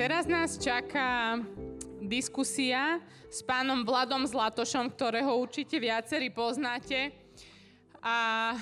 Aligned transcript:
teraz 0.00 0.24
nás 0.24 0.56
čaká 0.56 1.36
diskusia 2.00 3.04
s 3.28 3.44
pánom 3.44 3.84
Vladom 3.84 4.24
Zlatošom, 4.24 4.88
ktorého 4.88 5.28
určite 5.36 5.76
viacerí 5.76 6.32
poznáte. 6.32 7.12
A 8.00 8.56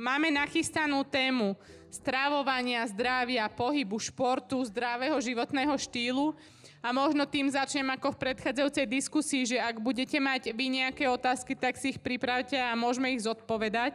máme 0.00 0.32
nachystanú 0.32 1.04
tému 1.04 1.60
stravovania, 1.92 2.88
zdravia, 2.88 3.52
pohybu, 3.52 4.00
športu, 4.00 4.64
zdravého 4.64 5.20
životného 5.20 5.76
štýlu. 5.76 6.32
A 6.80 6.88
možno 6.88 7.28
tým 7.28 7.52
začnem 7.52 7.92
ako 7.92 8.16
v 8.16 8.20
predchádzajúcej 8.24 8.88
diskusii, 8.88 9.42
že 9.44 9.60
ak 9.60 9.84
budete 9.84 10.16
mať 10.16 10.56
vy 10.56 10.72
nejaké 10.72 11.04
otázky, 11.04 11.52
tak 11.52 11.76
si 11.76 11.92
ich 11.92 12.00
pripravte 12.00 12.56
a 12.56 12.72
môžeme 12.72 13.12
ich 13.12 13.28
zodpovedať. 13.28 13.92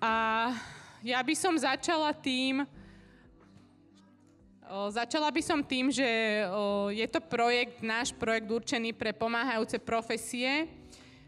A 0.00 0.12
ja 1.04 1.20
by 1.20 1.34
som 1.36 1.52
začala 1.60 2.16
tým, 2.16 2.64
Začala 4.70 5.34
by 5.34 5.42
som 5.42 5.66
tým, 5.66 5.90
že 5.90 6.06
je 6.94 7.06
to 7.10 7.18
projekt, 7.18 7.82
náš 7.82 8.14
projekt 8.14 8.46
určený 8.46 8.94
pre 8.94 9.10
pomáhajúce 9.10 9.82
profesie, 9.82 10.70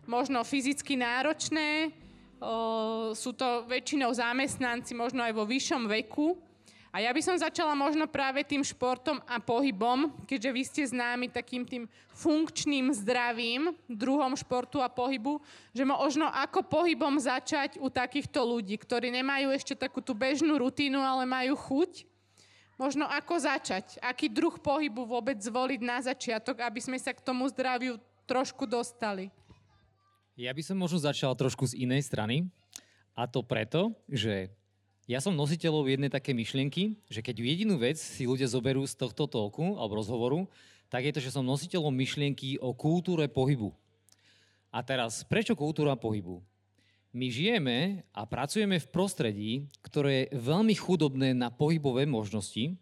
možno 0.07 0.47
fyzicky 0.47 0.95
náročné, 0.95 1.91
sú 3.19 3.35
to 3.35 3.67
väčšinou 3.67 4.15
zamestnanci, 4.15 4.95
možno 4.95 5.27
aj 5.27 5.35
vo 5.35 5.43
vyššom 5.43 5.91
veku. 5.91 6.39
A 6.95 7.03
ja 7.03 7.11
by 7.11 7.19
som 7.19 7.35
začala 7.35 7.75
možno 7.75 8.07
práve 8.07 8.47
tým 8.47 8.63
športom 8.63 9.19
a 9.27 9.43
pohybom, 9.43 10.15
keďže 10.23 10.51
vy 10.55 10.63
ste 10.63 10.83
známi 10.87 11.27
takým 11.27 11.67
tým 11.67 11.91
funkčným 12.15 12.95
zdravím, 12.95 13.75
druhom 13.91 14.39
športu 14.39 14.79
a 14.79 14.87
pohybu, 14.87 15.43
že 15.75 15.83
možno 15.83 16.31
ako 16.31 16.63
pohybom 16.63 17.19
začať 17.19 17.83
u 17.83 17.91
takýchto 17.91 18.39
ľudí, 18.39 18.79
ktorí 18.79 19.11
nemajú 19.11 19.51
ešte 19.51 19.75
takú 19.75 19.99
tú 19.99 20.15
bežnú 20.15 20.55
rutínu, 20.63 21.03
ale 21.03 21.27
majú 21.27 21.59
chuť 21.59 22.12
Možno 22.83 23.07
ako 23.07 23.39
začať, 23.39 24.03
aký 24.03 24.27
druh 24.27 24.59
pohybu 24.59 25.07
vôbec 25.07 25.39
zvoliť 25.39 25.81
na 25.87 26.03
začiatok, 26.03 26.67
aby 26.67 26.83
sme 26.83 26.99
sa 26.99 27.15
k 27.15 27.23
tomu 27.23 27.47
zdraviu 27.47 27.95
trošku 28.27 28.67
dostali. 28.67 29.31
Ja 30.35 30.51
by 30.51 30.67
som 30.67 30.83
možno 30.83 30.99
začal 30.99 31.31
trošku 31.39 31.63
z 31.71 31.79
inej 31.79 32.11
strany. 32.11 32.51
A 33.15 33.31
to 33.31 33.39
preto, 33.47 33.95
že 34.11 34.51
ja 35.07 35.23
som 35.23 35.31
nositeľov 35.31 35.95
jednej 35.95 36.11
také 36.11 36.35
myšlienky, 36.35 36.99
že 37.07 37.23
keď 37.23 37.39
jedinú 37.39 37.79
vec 37.79 38.03
si 38.03 38.27
ľudia 38.27 38.51
zoberú 38.51 38.83
z 38.83 38.99
tohto 38.99 39.31
toku 39.31 39.79
alebo 39.79 40.03
rozhovoru, 40.03 40.51
tak 40.91 41.07
je 41.07 41.15
to, 41.15 41.23
že 41.23 41.39
som 41.39 41.47
nositeľom 41.47 41.95
myšlienky 41.95 42.59
o 42.59 42.75
kultúre 42.75 43.31
pohybu. 43.31 43.71
A 44.75 44.83
teraz, 44.83 45.23
prečo 45.23 45.55
kultúra 45.55 45.95
pohybu? 45.95 46.43
My 47.13 47.29
žijeme 47.29 48.09
a 48.17 48.25
pracujeme 48.25 48.81
v 48.81 48.89
prostredí, 48.89 49.53
ktoré 49.85 50.33
je 50.33 50.41
veľmi 50.41 50.73
chudobné 50.73 51.37
na 51.37 51.53
pohybové 51.53 52.09
možnosti 52.09 52.73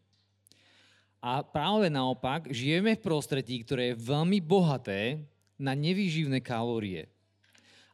a 1.19 1.43
práve 1.43 1.91
naopak 1.91 2.47
žijeme 2.47 2.95
v 2.95 3.03
prostredí, 3.03 3.67
ktoré 3.67 3.91
je 3.91 4.01
veľmi 4.07 4.39
bohaté 4.39 5.27
na 5.59 5.75
nevýživné 5.75 6.39
kalórie. 6.47 7.11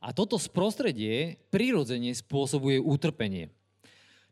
A 0.05 0.13
toto 0.13 0.37
prostredie 0.53 1.41
prirodzene 1.49 2.13
spôsobuje 2.13 2.85
utrpenie. 2.85 3.49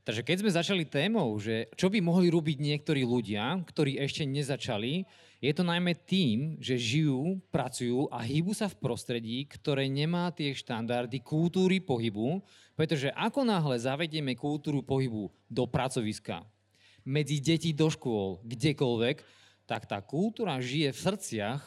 Takže 0.04 0.20
keď 0.20 0.36
sme 0.44 0.56
začali 0.60 0.84
témou, 0.84 1.32
že 1.40 1.72
čo 1.72 1.88
by 1.88 2.04
mohli 2.04 2.28
robiť 2.28 2.60
niektorí 2.60 3.00
ľudia, 3.08 3.64
ktorí 3.64 3.96
ešte 3.96 4.28
nezačali, 4.28 5.08
je 5.44 5.52
to 5.52 5.60
najmä 5.60 5.92
tým, 6.08 6.56
že 6.56 6.80
žijú, 6.80 7.36
pracujú 7.52 8.08
a 8.08 8.24
hýbu 8.24 8.56
sa 8.56 8.64
v 8.72 8.80
prostredí, 8.80 9.44
ktoré 9.44 9.92
nemá 9.92 10.32
tie 10.32 10.56
štandardy 10.56 11.20
kultúry 11.20 11.84
pohybu, 11.84 12.40
pretože 12.72 13.12
ako 13.12 13.44
náhle 13.44 13.76
zavedieme 13.76 14.32
kultúru 14.32 14.80
pohybu 14.80 15.28
do 15.44 15.68
pracoviska, 15.68 16.40
medzi 17.04 17.44
deti 17.44 17.76
do 17.76 17.92
škôl, 17.92 18.40
kdekoľvek, 18.48 19.20
tak 19.68 19.84
tá 19.84 20.00
kultúra 20.00 20.56
žije 20.64 20.96
v 20.96 21.02
srdciach 21.12 21.62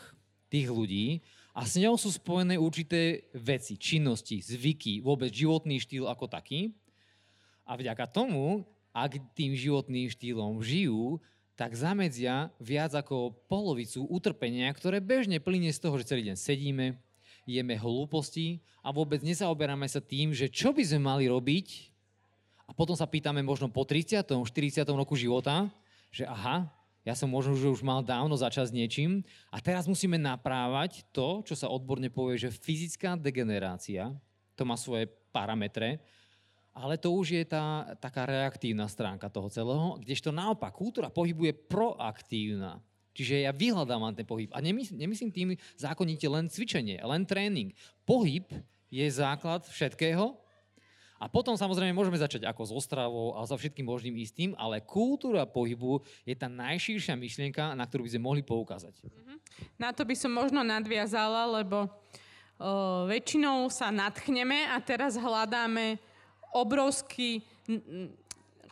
tých 0.50 0.68
ľudí 0.74 1.22
a 1.54 1.62
s 1.62 1.78
ňou 1.78 2.02
sú 2.02 2.10
spojené 2.10 2.58
určité 2.58 3.30
veci, 3.38 3.78
činnosti, 3.78 4.42
zvyky, 4.42 5.06
vôbec 5.06 5.30
životný 5.30 5.78
štýl 5.78 6.10
ako 6.10 6.26
taký. 6.26 6.74
A 7.62 7.78
vďaka 7.78 8.10
tomu, 8.10 8.66
ak 8.90 9.22
tým 9.38 9.54
životným 9.54 10.10
štýlom 10.10 10.66
žijú, 10.66 11.22
tak 11.58 11.74
zamedzia 11.74 12.54
viac 12.62 12.94
ako 12.94 13.34
polovicu 13.50 14.06
utrpenia, 14.06 14.70
ktoré 14.78 15.02
bežne 15.02 15.42
plynie 15.42 15.74
z 15.74 15.82
toho, 15.82 15.98
že 15.98 16.14
celý 16.14 16.30
deň 16.30 16.38
sedíme, 16.38 17.02
jeme 17.50 17.74
hlúposti 17.74 18.62
a 18.86 18.94
vôbec 18.94 19.26
nezaoberáme 19.26 19.90
sa 19.90 19.98
tým, 19.98 20.38
že 20.38 20.54
čo 20.54 20.70
by 20.70 20.86
sme 20.86 21.02
mali 21.02 21.26
robiť 21.26 21.90
a 22.70 22.72
potom 22.78 22.94
sa 22.94 23.10
pýtame 23.10 23.42
možno 23.42 23.74
po 23.74 23.82
30. 23.82 24.22
40. 24.22 24.86
roku 24.94 25.18
života, 25.18 25.66
že 26.14 26.30
aha, 26.30 26.70
ja 27.02 27.18
som 27.18 27.32
možno 27.32 27.58
že 27.58 27.72
už 27.72 27.82
mal 27.82 28.06
dávno 28.06 28.38
začať 28.38 28.70
s 28.70 28.76
niečím 28.76 29.26
a 29.50 29.58
teraz 29.58 29.90
musíme 29.90 30.22
naprávať 30.22 31.10
to, 31.10 31.42
čo 31.42 31.58
sa 31.58 31.74
odborne 31.74 32.14
povie, 32.14 32.38
že 32.38 32.54
fyzická 32.54 33.18
degenerácia, 33.18 34.14
to 34.54 34.62
má 34.62 34.78
svoje 34.78 35.10
parametre, 35.34 35.98
ale 36.78 37.02
to 37.02 37.10
už 37.10 37.42
je 37.42 37.44
tá 37.50 37.98
taká 37.98 38.30
reaktívna 38.30 38.86
stránka 38.86 39.34
toho 39.34 39.50
celého, 39.50 39.98
kdežto 39.98 40.30
naopak 40.30 40.78
kultúra 40.78 41.10
pohybu 41.10 41.50
je 41.50 41.54
proaktívna. 41.58 42.78
Čiže 43.18 43.50
ja 43.50 43.52
vyhľadávam 43.52 44.14
ten 44.14 44.30
pohyb. 44.30 44.54
A 44.54 44.62
nemysl- 44.62 44.94
nemyslím 44.94 45.34
tým 45.34 45.50
zákonite 45.74 46.30
len 46.30 46.46
cvičenie, 46.46 47.02
len 47.02 47.26
tréning. 47.26 47.74
Pohyb 48.06 48.46
je 48.94 49.06
základ 49.10 49.66
všetkého 49.66 50.38
a 51.18 51.26
potom 51.26 51.58
samozrejme 51.58 51.98
môžeme 51.98 52.22
začať 52.22 52.46
ako 52.46 52.62
so 52.70 52.78
stravou 52.78 53.34
a 53.34 53.42
so 53.50 53.58
všetkým 53.58 53.90
možným 53.90 54.22
istým, 54.22 54.54
ale 54.54 54.86
kultúra 54.86 55.50
pohybu 55.50 56.06
je 56.22 56.38
tá 56.38 56.46
najširšia 56.46 57.18
myšlienka, 57.18 57.74
na 57.74 57.90
ktorú 57.90 58.06
by 58.06 58.12
sme 58.14 58.22
mohli 58.22 58.42
poukázať. 58.46 59.02
Mm-hmm. 59.02 59.38
Na 59.82 59.90
to 59.90 60.06
by 60.06 60.14
som 60.14 60.30
možno 60.30 60.62
nadviazala, 60.62 61.50
lebo 61.58 61.90
o, 61.90 61.90
väčšinou 63.10 63.66
sa 63.74 63.90
natchneme 63.90 64.70
a 64.70 64.78
teraz 64.78 65.18
hľadáme 65.18 65.98
obrovský 66.58 67.46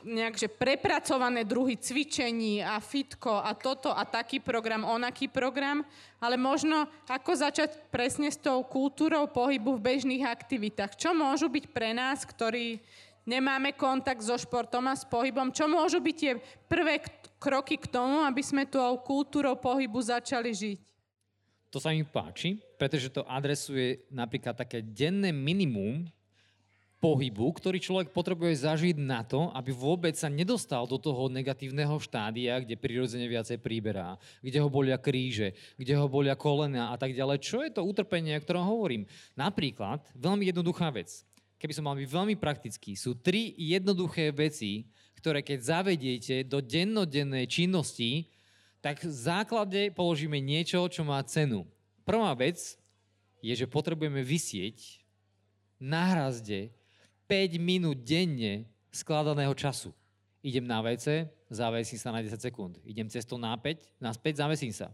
nejakže 0.06 0.54
prepracované 0.54 1.42
druhy 1.42 1.82
cvičení 1.82 2.62
a 2.62 2.78
fitko 2.78 3.42
a 3.42 3.58
toto 3.58 3.90
a 3.90 4.06
taký 4.06 4.38
program, 4.38 4.86
onaký 4.86 5.26
program, 5.26 5.82
ale 6.22 6.38
možno 6.38 6.86
ako 7.10 7.34
začať 7.34 7.90
presne 7.90 8.30
s 8.30 8.38
tou 8.38 8.62
kultúrou 8.62 9.26
pohybu 9.26 9.76
v 9.76 9.86
bežných 9.98 10.24
aktivitách. 10.30 10.94
Čo 10.94 11.18
môžu 11.18 11.50
byť 11.50 11.66
pre 11.74 11.98
nás, 11.98 12.22
ktorí 12.22 12.78
nemáme 13.26 13.74
kontakt 13.74 14.22
so 14.22 14.38
športom 14.38 14.86
a 14.86 14.94
s 14.94 15.04
pohybom, 15.10 15.50
čo 15.50 15.66
môžu 15.66 15.98
byť 15.98 16.16
tie 16.16 16.38
prvé 16.70 17.02
kroky 17.42 17.82
k 17.82 17.90
tomu, 17.90 18.22
aby 18.22 18.46
sme 18.46 18.70
tou 18.70 19.02
kultúrou 19.02 19.58
pohybu 19.58 19.98
začali 20.06 20.54
žiť? 20.54 20.80
To 21.74 21.82
sa 21.82 21.92
mi 21.92 22.06
páči, 22.08 22.62
pretože 22.80 23.12
to 23.12 23.26
adresuje 23.28 24.06
napríklad 24.08 24.56
také 24.56 24.80
denné 24.80 25.36
minimum, 25.36 26.08
pohybu, 27.06 27.54
ktorý 27.54 27.78
človek 27.78 28.10
potrebuje 28.10 28.66
zažiť 28.66 28.98
na 28.98 29.22
to, 29.22 29.54
aby 29.54 29.70
vôbec 29.70 30.18
sa 30.18 30.26
nedostal 30.26 30.90
do 30.90 30.98
toho 30.98 31.30
negatívneho 31.30 31.94
štádia, 32.02 32.58
kde 32.58 32.74
prirodzene 32.74 33.30
viacej 33.30 33.62
príberá, 33.62 34.18
kde 34.42 34.58
ho 34.58 34.66
bolia 34.66 34.98
kríže, 34.98 35.54
kde 35.78 35.94
ho 35.94 36.10
bolia 36.10 36.34
kolena 36.34 36.90
a 36.90 36.98
tak 36.98 37.14
ďalej. 37.14 37.46
Čo 37.46 37.62
je 37.62 37.70
to 37.78 37.86
utrpenie, 37.86 38.34
o 38.34 38.42
ktorom 38.42 38.66
hovorím? 38.66 39.06
Napríklad, 39.38 40.02
veľmi 40.18 40.50
jednoduchá 40.50 40.90
vec. 40.90 41.22
Keby 41.62 41.78
som 41.78 41.86
mal 41.86 41.94
byť 41.94 42.10
veľmi 42.10 42.36
praktický, 42.42 42.98
sú 42.98 43.14
tri 43.22 43.54
jednoduché 43.54 44.34
veci, 44.34 44.90
ktoré 45.22 45.46
keď 45.46 45.60
zavediete 45.62 46.36
do 46.42 46.58
dennodennej 46.58 47.46
činnosti, 47.46 48.34
tak 48.82 49.06
v 49.06 49.14
základe 49.14 49.94
položíme 49.94 50.42
niečo, 50.42 50.90
čo 50.90 51.06
má 51.06 51.22
cenu. 51.22 51.70
Prvá 52.02 52.34
vec 52.34 52.78
je, 53.46 53.54
že 53.54 53.70
potrebujeme 53.70 54.26
vysieť 54.26 55.06
na 55.78 56.14
hrazde 56.14 56.74
5 57.26 57.58
minút 57.58 58.02
denne 58.06 58.70
skladaného 58.94 59.52
času. 59.58 59.92
Idem 60.46 60.66
na 60.66 60.78
WC, 60.82 61.26
zavesím 61.50 61.98
sa 61.98 62.14
na 62.14 62.22
10 62.22 62.38
sekúnd. 62.38 62.78
Idem 62.86 63.10
cestou 63.10 63.42
na 63.42 63.58
5, 63.58 63.98
naspäť, 63.98 64.46
zavesím 64.46 64.70
sa. 64.70 64.94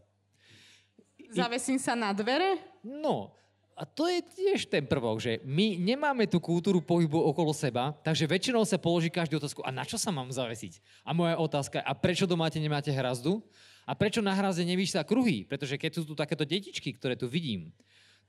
Zavesím 1.32 1.80
sa 1.80 1.96
na 1.96 2.16
dvere? 2.16 2.60
No, 2.84 3.36
a 3.76 3.88
to 3.88 4.06
je 4.06 4.22
tiež 4.22 4.68
ten 4.68 4.84
prvok, 4.84 5.18
že 5.24 5.40
my 5.42 5.80
nemáme 5.80 6.28
tú 6.28 6.44
kultúru 6.44 6.84
pohybu 6.84 7.18
okolo 7.18 7.56
seba, 7.56 7.96
takže 8.04 8.28
väčšinou 8.28 8.68
sa 8.68 8.78
položí 8.78 9.10
každý 9.10 9.40
otázku, 9.40 9.64
a 9.64 9.72
na 9.72 9.88
čo 9.88 9.96
sa 9.96 10.12
mám 10.12 10.30
zavesiť? 10.30 10.78
A 11.08 11.16
moja 11.16 11.40
otázka, 11.40 11.82
a 11.82 11.92
prečo 11.96 12.28
domáte 12.28 12.60
nemáte 12.60 12.92
hrazdu? 12.92 13.40
A 13.88 13.98
prečo 13.98 14.22
na 14.22 14.38
hrazde 14.38 14.68
sa 14.86 15.02
kruhy? 15.02 15.44
Pretože 15.50 15.82
keď 15.82 15.92
sú 15.98 16.04
tu 16.06 16.14
takéto 16.14 16.46
detičky, 16.46 16.94
ktoré 16.94 17.18
tu 17.18 17.26
vidím, 17.26 17.74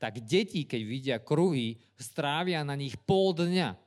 tak 0.01 0.19
deti, 0.25 0.65
keď 0.65 0.81
vidia 0.83 1.17
kruhy, 1.21 1.79
strávia 2.01 2.65
na 2.65 2.75
nich 2.75 2.97
pol 3.07 3.37
dňa. 3.37 3.79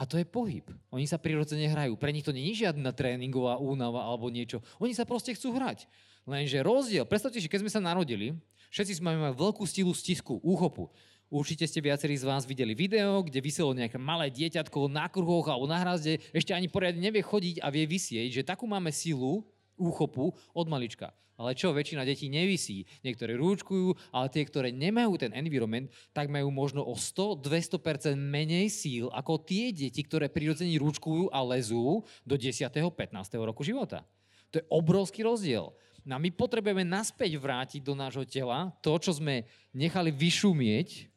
A 0.00 0.08
to 0.08 0.16
je 0.16 0.24
pohyb. 0.24 0.64
Oni 0.88 1.04
sa 1.04 1.20
prirodzene 1.20 1.68
hrajú. 1.68 1.92
Pre 2.00 2.08
nich 2.08 2.24
to 2.24 2.32
nie 2.32 2.56
žiadna 2.56 2.96
tréningová 2.96 3.60
únava 3.60 4.08
alebo 4.08 4.32
niečo. 4.32 4.64
Oni 4.80 4.96
sa 4.96 5.04
proste 5.04 5.36
chcú 5.36 5.52
hrať. 5.52 5.84
Lenže 6.24 6.64
rozdiel, 6.64 7.04
predstavte 7.04 7.36
si, 7.36 7.52
keď 7.52 7.68
sme 7.68 7.72
sa 7.72 7.84
narodili, 7.84 8.32
všetci 8.72 8.96
sme 8.96 9.12
mali 9.12 9.36
veľkú 9.36 9.60
stilu 9.68 9.92
stisku, 9.92 10.40
úchopu. 10.40 10.88
Určite 11.28 11.68
ste 11.68 11.84
viacerí 11.84 12.16
z 12.16 12.24
vás 12.24 12.48
videli 12.48 12.72
video, 12.72 13.20
kde 13.20 13.44
vyselo 13.44 13.76
nejaké 13.76 14.00
malé 14.00 14.32
dieťatko 14.32 14.88
na 14.88 15.04
kruhoch 15.06 15.52
alebo 15.52 15.68
na 15.68 15.76
hrazde, 15.78 16.16
ešte 16.32 16.56
ani 16.56 16.66
poriadne 16.66 17.04
nevie 17.04 17.20
chodiť 17.20 17.60
a 17.60 17.68
vie 17.68 17.84
vysieť, 17.84 18.40
že 18.40 18.48
takú 18.48 18.64
máme 18.64 18.88
silu 18.90 19.44
úchopu 19.76 20.32
od 20.56 20.66
malička. 20.66 21.12
Ale 21.40 21.56
čo, 21.56 21.72
väčšina 21.72 22.04
detí 22.04 22.28
nevisí. 22.28 22.84
Niektoré 23.00 23.32
rúčkujú, 23.40 23.96
ale 24.12 24.28
tie, 24.28 24.44
ktoré 24.44 24.68
nemajú 24.76 25.16
ten 25.16 25.32
environment, 25.32 25.88
tak 26.12 26.28
majú 26.28 26.52
možno 26.52 26.84
o 26.84 26.92
100-200% 26.92 28.12
menej 28.12 28.68
síl 28.68 29.08
ako 29.08 29.40
tie 29.40 29.72
deti, 29.72 30.04
ktoré 30.04 30.28
prirodzene 30.28 30.76
rúčkujú 30.76 31.32
a 31.32 31.40
lezú 31.40 32.04
do 32.28 32.36
10. 32.36 32.68
15. 32.68 33.16
roku 33.40 33.64
života. 33.64 34.04
To 34.52 34.60
je 34.60 34.68
obrovský 34.68 35.24
rozdiel. 35.24 35.72
No 36.04 36.12
a 36.12 36.20
my 36.20 36.28
potrebujeme 36.28 36.84
naspäť 36.84 37.40
vrátiť 37.40 37.80
do 37.80 37.96
nášho 37.96 38.28
tela 38.28 38.76
to, 38.84 38.92
čo 39.00 39.16
sme 39.16 39.48
nechali 39.72 40.12
vyšumieť 40.12 41.08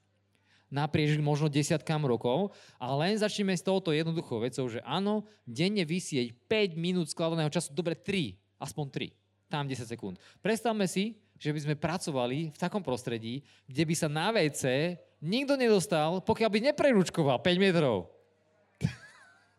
naprieč 0.73 1.19
možno 1.21 1.53
desiatkám 1.53 2.01
rokov, 2.01 2.49
ale 2.81 3.11
len 3.11 3.13
začneme 3.19 3.53
s 3.53 3.61
touto 3.61 3.93
jednoduchou 3.93 4.41
vecou, 4.41 4.65
že 4.65 4.81
áno, 4.81 5.21
denne 5.45 5.85
vysieť 5.85 6.33
5 6.49 6.73
minút 6.73 7.13
skladaného 7.13 7.51
času, 7.53 7.77
dobre 7.77 7.93
3, 7.93 8.33
aspoň 8.57 9.13
3 9.13 9.22
tam 9.53 9.69
10 9.69 9.85
sekúnd. 9.85 10.17
Predstavme 10.41 10.89
si, 10.89 11.13
že 11.37 11.53
by 11.53 11.59
sme 11.61 11.75
pracovali 11.77 12.49
v 12.49 12.57
takom 12.57 12.81
prostredí, 12.81 13.45
kde 13.69 13.83
by 13.85 13.93
sa 13.93 14.09
na 14.09 14.33
WC 14.33 14.97
nikto 15.21 15.53
nedostal, 15.53 16.25
pokiaľ 16.25 16.49
by 16.49 16.59
nepreručkoval 16.73 17.37
5 17.37 17.61
metrov. 17.61 18.09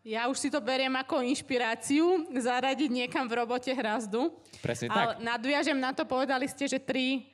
Ja 0.05 0.29
už 0.29 0.37
si 0.37 0.53
to 0.53 0.61
beriem 0.61 0.93
ako 0.93 1.25
inšpiráciu 1.25 2.29
zaradiť 2.29 2.93
niekam 2.93 3.25
v 3.25 3.41
robote 3.41 3.73
hrazdu. 3.73 4.37
Presne 4.61 4.93
Ale 4.93 5.17
tak. 5.17 5.25
nadviažem 5.25 5.79
na 5.81 5.97
to, 5.97 6.05
povedali 6.05 6.45
ste, 6.45 6.69
že 6.69 6.77
tri 6.77 7.25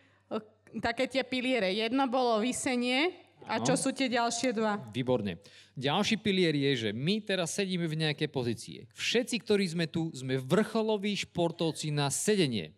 také 0.80 1.04
tie 1.12 1.20
piliere. 1.28 1.68
Jedno 1.76 2.08
bolo 2.08 2.40
vysenie, 2.40 3.12
a 3.48 3.62
čo 3.62 3.74
sú 3.78 3.90
tie 3.96 4.12
ďalšie 4.12 4.54
dva? 4.54 4.78
Výborne. 4.92 5.42
Ďalší 5.74 6.20
pilier 6.20 6.54
je, 6.54 6.72
že 6.88 6.90
my 6.92 7.24
teraz 7.24 7.56
sedíme 7.56 7.88
v 7.88 8.08
nejakej 8.08 8.30
pozície. 8.30 8.78
Všetci, 8.94 9.36
ktorí 9.42 9.66
sme 9.72 9.86
tu, 9.88 10.12
sme 10.12 10.38
vrcholoví 10.38 11.16
športovci 11.16 11.90
na 11.96 12.12
sedenie. 12.12 12.76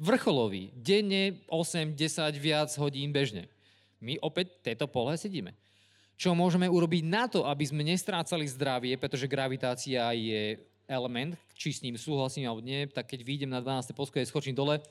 Vrcholoví. 0.00 0.74
Denne 0.74 1.40
8, 1.46 1.94
10, 1.94 2.34
viac 2.36 2.70
hodín 2.80 3.14
bežne. 3.14 3.46
My 4.00 4.16
opäť 4.24 4.58
tejto 4.64 4.88
polohe 4.88 5.20
sedíme. 5.20 5.52
Čo 6.20 6.36
môžeme 6.36 6.68
urobiť 6.68 7.04
na 7.04 7.28
to, 7.28 7.48
aby 7.48 7.64
sme 7.64 7.84
nestrácali 7.84 8.44
zdravie, 8.44 8.96
pretože 9.00 9.28
gravitácia 9.28 10.04
je 10.12 10.60
element, 10.90 11.38
či 11.54 11.72
s 11.72 11.80
ním 11.80 11.94
súhlasím 11.94 12.50
alebo 12.50 12.60
nie, 12.60 12.90
tak 12.90 13.08
keď 13.08 13.20
vyjdem 13.22 13.50
na 13.52 13.62
12. 13.62 13.94
poschodie, 13.94 14.26
skočím 14.26 14.52
dole, 14.52 14.82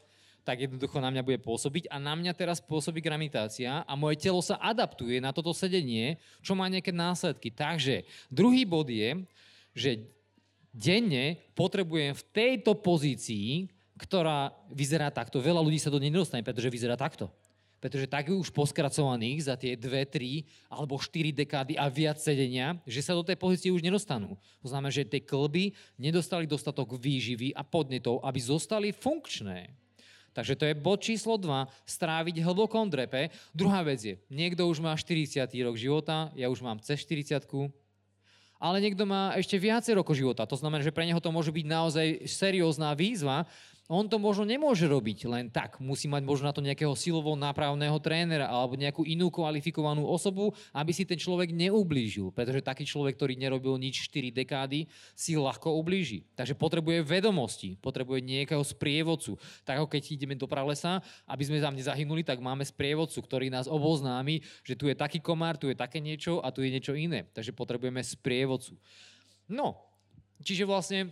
tak 0.49 0.65
jednoducho 0.65 0.97
na 0.97 1.13
mňa 1.13 1.21
bude 1.21 1.37
pôsobiť 1.45 1.93
a 1.93 2.01
na 2.01 2.17
mňa 2.17 2.33
teraz 2.33 2.57
pôsobí 2.57 3.05
gravitácia 3.05 3.85
a 3.85 3.93
moje 3.93 4.17
telo 4.17 4.41
sa 4.41 4.57
adaptuje 4.57 5.21
na 5.21 5.29
toto 5.29 5.53
sedenie, 5.53 6.17
čo 6.41 6.57
má 6.57 6.65
nejaké 6.65 6.89
následky. 6.89 7.53
Takže 7.53 8.09
druhý 8.33 8.65
bod 8.65 8.89
je, 8.89 9.21
že 9.77 10.09
denne 10.73 11.37
potrebujem 11.53 12.17
v 12.17 12.25
tejto 12.33 12.73
pozícii, 12.81 13.69
ktorá 14.01 14.49
vyzerá 14.73 15.13
takto, 15.13 15.37
veľa 15.37 15.61
ľudí 15.61 15.77
sa 15.77 15.93
do 15.93 16.01
nej 16.01 16.09
nedostane, 16.09 16.41
pretože 16.41 16.73
vyzerá 16.73 16.97
takto. 16.97 17.29
Pretože 17.77 18.09
tak 18.09 18.27
je 18.27 18.35
už 18.35 18.49
poskracovaných 18.49 19.45
za 19.45 19.55
tie 19.55 19.77
dve, 19.77 20.03
tri 20.03 20.49
alebo 20.65 20.97
štyri 20.99 21.29
dekády 21.29 21.77
a 21.77 21.87
viac 21.93 22.17
sedenia, 22.17 22.75
že 22.89 23.05
sa 23.05 23.13
do 23.13 23.21
tej 23.21 23.37
pozície 23.37 23.69
už 23.69 23.85
nedostanú. 23.85 24.33
To 24.65 24.67
znamená, 24.67 24.89
že 24.89 25.05
tie 25.05 25.21
klby 25.21 25.77
nedostali 25.95 26.49
dostatok 26.49 26.97
výživy 26.97 27.53
a 27.53 27.61
podnetov, 27.61 28.19
aby 28.25 28.39
zostali 28.41 28.89
funkčné. 28.91 29.88
Takže 30.33 30.53
to 30.55 30.63
je 30.69 30.73
bod 30.77 30.99
číslo 31.01 31.35
2, 31.35 31.67
stráviť 31.85 32.41
hlbokom 32.45 32.87
drepe. 32.87 33.33
Druhá 33.51 33.81
vec 33.81 33.99
je, 34.01 34.15
niekto 34.29 34.69
už 34.69 34.79
má 34.79 34.93
40. 34.93 35.49
rok 35.65 35.75
života, 35.75 36.29
ja 36.37 36.47
už 36.47 36.61
mám 36.61 36.77
cez 36.79 37.01
40 37.03 37.41
ale 38.59 38.83
niekto 38.83 39.07
má 39.07 39.31
ešte 39.39 39.55
viacej 39.55 39.95
rokov 39.95 40.19
života. 40.19 40.43
To 40.43 40.59
znamená, 40.59 40.83
že 40.83 40.91
pre 40.91 41.07
neho 41.07 41.23
to 41.23 41.31
môže 41.31 41.47
byť 41.47 41.63
naozaj 41.63 42.07
seriózna 42.27 42.91
výzva 42.91 43.47
on 43.89 44.06
to 44.06 44.21
možno 44.21 44.45
nemôže 44.45 44.86
robiť 44.86 45.25
len 45.25 45.50
tak. 45.50 45.81
Musí 45.81 46.06
mať 46.06 46.21
možno 46.21 46.45
na 46.45 46.53
to 46.53 46.62
nejakého 46.62 46.94
silovo 46.94 47.33
nápravného 47.33 47.97
trénera 47.97 48.45
alebo 48.45 48.77
nejakú 48.77 49.01
inú 49.01 49.33
kvalifikovanú 49.33 50.06
osobu, 50.06 50.53
aby 50.77 50.94
si 50.94 51.09
ten 51.09 51.18
človek 51.18 51.50
neublížil. 51.50 52.30
Pretože 52.30 52.62
taký 52.62 52.86
človek, 52.86 53.18
ktorý 53.18 53.33
nerobil 53.33 53.74
nič 53.81 54.06
4 54.13 54.30
dekády, 54.30 54.86
si 55.18 55.33
ľahko 55.33 55.74
ublíži. 55.81 56.21
Takže 56.38 56.53
potrebuje 56.53 57.01
vedomosti, 57.01 57.81
potrebuje 57.81 58.21
nejakého 58.21 58.62
sprievodcu. 58.62 59.41
Tak 59.65 59.81
ako 59.81 59.89
keď 59.89 60.01
ideme 60.13 60.38
do 60.38 60.45
pralesa, 60.45 61.01
aby 61.25 61.50
sme 61.50 61.57
tam 61.57 61.74
nezahynuli, 61.74 62.21
tak 62.21 62.38
máme 62.45 62.62
sprievodcu, 62.62 63.18
ktorý 63.25 63.50
nás 63.50 63.65
oboznámi, 63.65 64.45
že 64.62 64.77
tu 64.77 64.85
je 64.85 64.94
taký 64.94 65.18
komár, 65.18 65.57
tu 65.57 65.65
je 65.65 65.74
také 65.74 65.97
niečo 65.97 66.45
a 66.45 66.53
tu 66.53 66.62
je 66.62 66.69
niečo 66.69 66.94
iné. 66.94 67.25
Takže 67.33 67.57
potrebujeme 67.57 68.06
sprievodcu. 68.06 68.77
No, 69.50 69.81
čiže 70.45 70.69
vlastne 70.69 71.09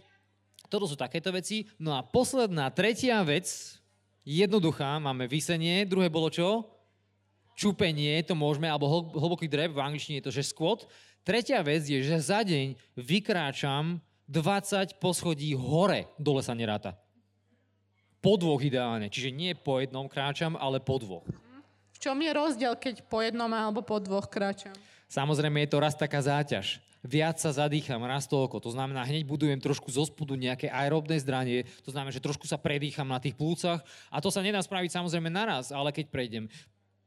toto 0.68 0.86
sú 0.88 0.96
takéto 1.00 1.32
veci. 1.32 1.68
No 1.80 1.96
a 1.96 2.04
posledná, 2.04 2.68
tretia 2.72 3.20
vec, 3.24 3.48
jednoduchá, 4.28 5.00
máme 5.00 5.28
vysenie, 5.28 5.88
druhé 5.88 6.12
bolo 6.12 6.28
čo? 6.28 6.68
Čupenie, 7.58 8.22
to 8.22 8.38
môžeme, 8.38 8.70
alebo 8.70 9.10
hlboký 9.18 9.50
drep, 9.50 9.74
v 9.74 9.82
angličtine 9.82 10.22
je 10.22 10.28
to, 10.30 10.36
že 10.36 10.54
squat. 10.54 10.86
Tretia 11.26 11.60
vec 11.66 11.88
je, 11.88 12.00
že 12.04 12.22
za 12.22 12.46
deň 12.46 12.78
vykráčam 12.94 13.98
20 14.30 15.02
poschodí 15.02 15.56
hore, 15.58 16.06
dole 16.20 16.44
sa 16.44 16.54
neráta. 16.54 16.94
Po 18.22 18.36
dvoch 18.36 18.60
ideálne, 18.62 19.08
čiže 19.08 19.32
nie 19.34 19.56
po 19.56 19.80
jednom 19.80 20.06
kráčam, 20.06 20.60
ale 20.60 20.84
po 20.84 21.00
dvoch. 21.00 21.26
V 21.96 21.98
čom 21.98 22.20
je 22.22 22.30
rozdiel, 22.30 22.78
keď 22.78 23.10
po 23.10 23.26
jednom 23.26 23.50
alebo 23.50 23.82
po 23.82 23.98
dvoch 23.98 24.30
kráčam? 24.30 24.76
Samozrejme 25.10 25.66
je 25.66 25.72
to 25.72 25.82
raz 25.82 25.96
taká 25.98 26.22
záťaž 26.22 26.84
viac 27.08 27.40
sa 27.40 27.56
zadýcham, 27.56 28.04
raz 28.04 28.28
toľko. 28.28 28.60
To 28.60 28.76
znamená, 28.76 29.08
hneď 29.08 29.24
budujem 29.24 29.64
trošku 29.64 29.88
zo 29.88 30.04
spodu 30.04 30.36
nejaké 30.36 30.68
aerobné 30.68 31.16
zdranie, 31.24 31.64
to 31.88 31.96
znamená, 31.96 32.12
že 32.12 32.20
trošku 32.20 32.44
sa 32.44 32.60
predýcham 32.60 33.08
na 33.08 33.24
tých 33.24 33.40
plúcach 33.40 33.80
a 34.12 34.18
to 34.20 34.28
sa 34.28 34.44
nedá 34.44 34.60
spraviť 34.60 34.92
samozrejme 34.92 35.32
naraz, 35.32 35.72
ale 35.72 35.96
keď 35.96 36.12
prejdem 36.12 36.46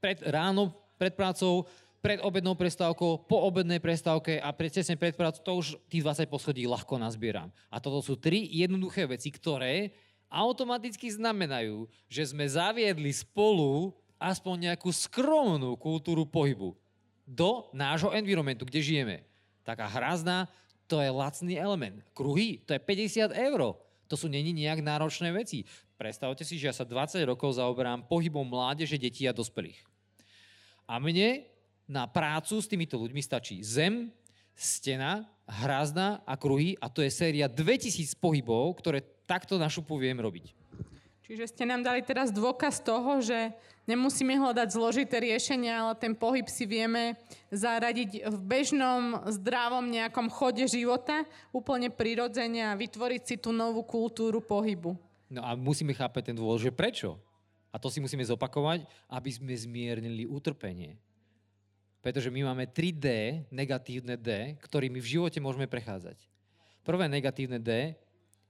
pred, 0.00 0.16
ráno 0.24 0.72
pred 0.96 1.12
prácou, 1.12 1.68
pred 2.00 2.16
obednou 2.24 2.56
prestávkou, 2.56 3.28
po 3.28 3.38
obednej 3.44 3.76
prestávke 3.76 4.40
a 4.40 4.48
pred, 4.56 4.72
tesne 4.72 4.96
pred 4.96 5.12
prácou, 5.12 5.44
to 5.44 5.52
už 5.60 5.66
tých 5.92 6.00
20 6.00 6.32
poschodí 6.32 6.64
ľahko 6.64 6.96
nazbieram. 6.96 7.52
A 7.68 7.76
toto 7.76 8.00
sú 8.00 8.16
tri 8.16 8.48
jednoduché 8.48 9.04
veci, 9.04 9.28
ktoré 9.28 9.92
automaticky 10.32 11.12
znamenajú, 11.12 11.84
že 12.08 12.32
sme 12.32 12.48
zaviedli 12.48 13.12
spolu 13.12 13.92
aspoň 14.16 14.72
nejakú 14.72 14.88
skromnú 14.88 15.76
kultúru 15.76 16.24
pohybu 16.24 16.72
do 17.28 17.68
nášho 17.76 18.12
environmentu, 18.16 18.64
kde 18.64 18.80
žijeme. 18.80 19.29
Taká 19.64 19.86
hrazná, 19.86 20.48
to 20.90 20.98
je 20.98 21.10
lacný 21.10 21.54
element. 21.54 22.02
Kruhy, 22.16 22.60
to 22.66 22.74
je 22.74 22.80
50 22.82 23.30
eur. 23.30 23.78
To 24.10 24.14
sú 24.18 24.26
není 24.26 24.50
nejak 24.50 24.82
náročné 24.82 25.30
veci. 25.30 25.62
Predstavte 25.94 26.42
si, 26.42 26.58
že 26.58 26.72
ja 26.72 26.74
sa 26.74 26.82
20 26.82 27.22
rokov 27.22 27.60
zaoberám 27.60 28.08
pohybom 28.10 28.42
mládeže, 28.42 28.98
detí 28.98 29.28
a 29.30 29.36
dospelých. 29.36 29.78
A 30.90 30.98
mne 30.98 31.46
na 31.86 32.10
prácu 32.10 32.58
s 32.58 32.66
týmito 32.66 32.98
ľuďmi 32.98 33.22
stačí 33.22 33.62
zem, 33.62 34.10
stena, 34.58 35.30
hrazna 35.46 36.22
a 36.26 36.34
kruhy 36.34 36.74
a 36.78 36.90
to 36.90 37.02
je 37.02 37.10
séria 37.10 37.46
2000 37.46 38.18
pohybov, 38.18 38.78
ktoré 38.78 39.02
takto 39.26 39.58
našupu 39.58 39.98
viem 39.98 40.18
robiť. 40.18 40.59
Čiže 41.30 41.46
ste 41.46 41.62
nám 41.62 41.86
dali 41.86 42.02
teraz 42.02 42.34
dôkaz 42.34 42.82
toho, 42.82 43.22
že 43.22 43.54
nemusíme 43.86 44.34
hľadať 44.34 44.74
zložité 44.74 45.22
riešenia, 45.22 45.78
ale 45.78 45.94
ten 45.94 46.10
pohyb 46.10 46.42
si 46.50 46.66
vieme 46.66 47.14
zaradiť 47.54 48.26
v 48.26 48.38
bežnom, 48.42 49.30
zdravom 49.38 49.86
nejakom 49.94 50.26
chode 50.26 50.66
života, 50.66 51.22
úplne 51.54 51.86
prirodzene 51.86 52.66
a 52.66 52.74
vytvoriť 52.74 53.22
si 53.22 53.36
tú 53.38 53.54
novú 53.54 53.86
kultúru 53.86 54.42
pohybu. 54.42 54.98
No 55.30 55.46
a 55.46 55.54
musíme 55.54 55.94
chápať 55.94 56.34
ten 56.34 56.36
dôvod, 56.42 56.58
že 56.58 56.74
prečo? 56.74 57.14
A 57.70 57.78
to 57.78 57.94
si 57.94 58.02
musíme 58.02 58.26
zopakovať, 58.26 58.82
aby 59.06 59.30
sme 59.30 59.54
zmiernili 59.54 60.26
utrpenie. 60.26 60.98
Pretože 62.02 62.26
my 62.26 62.42
máme 62.50 62.66
3D, 62.66 63.06
negatívne 63.54 64.18
D, 64.18 64.58
ktorými 64.66 64.98
v 64.98 65.10
živote 65.14 65.38
môžeme 65.38 65.70
prechádzať. 65.70 66.26
Prvé 66.82 67.06
negatívne 67.06 67.62
D 67.62 67.94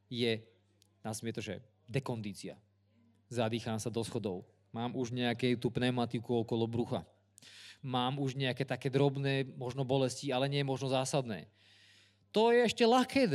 je, 0.08 0.40
nazvime 1.04 1.36
to, 1.36 1.44
že 1.44 1.60
dekondícia 1.84 2.56
zadýcham 3.30 3.78
sa 3.78 3.88
do 3.88 4.02
schodov. 4.02 4.42
Mám 4.74 4.98
už 4.98 5.14
nejaké 5.14 5.54
tú 5.54 5.70
pneumatiku 5.70 6.42
okolo 6.42 6.66
brucha. 6.66 7.06
Mám 7.80 8.20
už 8.20 8.36
nejaké 8.36 8.68
také 8.68 8.92
drobné, 8.92 9.48
možno 9.56 9.86
bolesti, 9.86 10.28
ale 10.28 10.50
nie 10.50 10.60
možno 10.60 10.92
zásadné. 10.92 11.48
To 12.30 12.52
je 12.52 12.66
ešte 12.68 12.84
ľahké. 12.84 13.26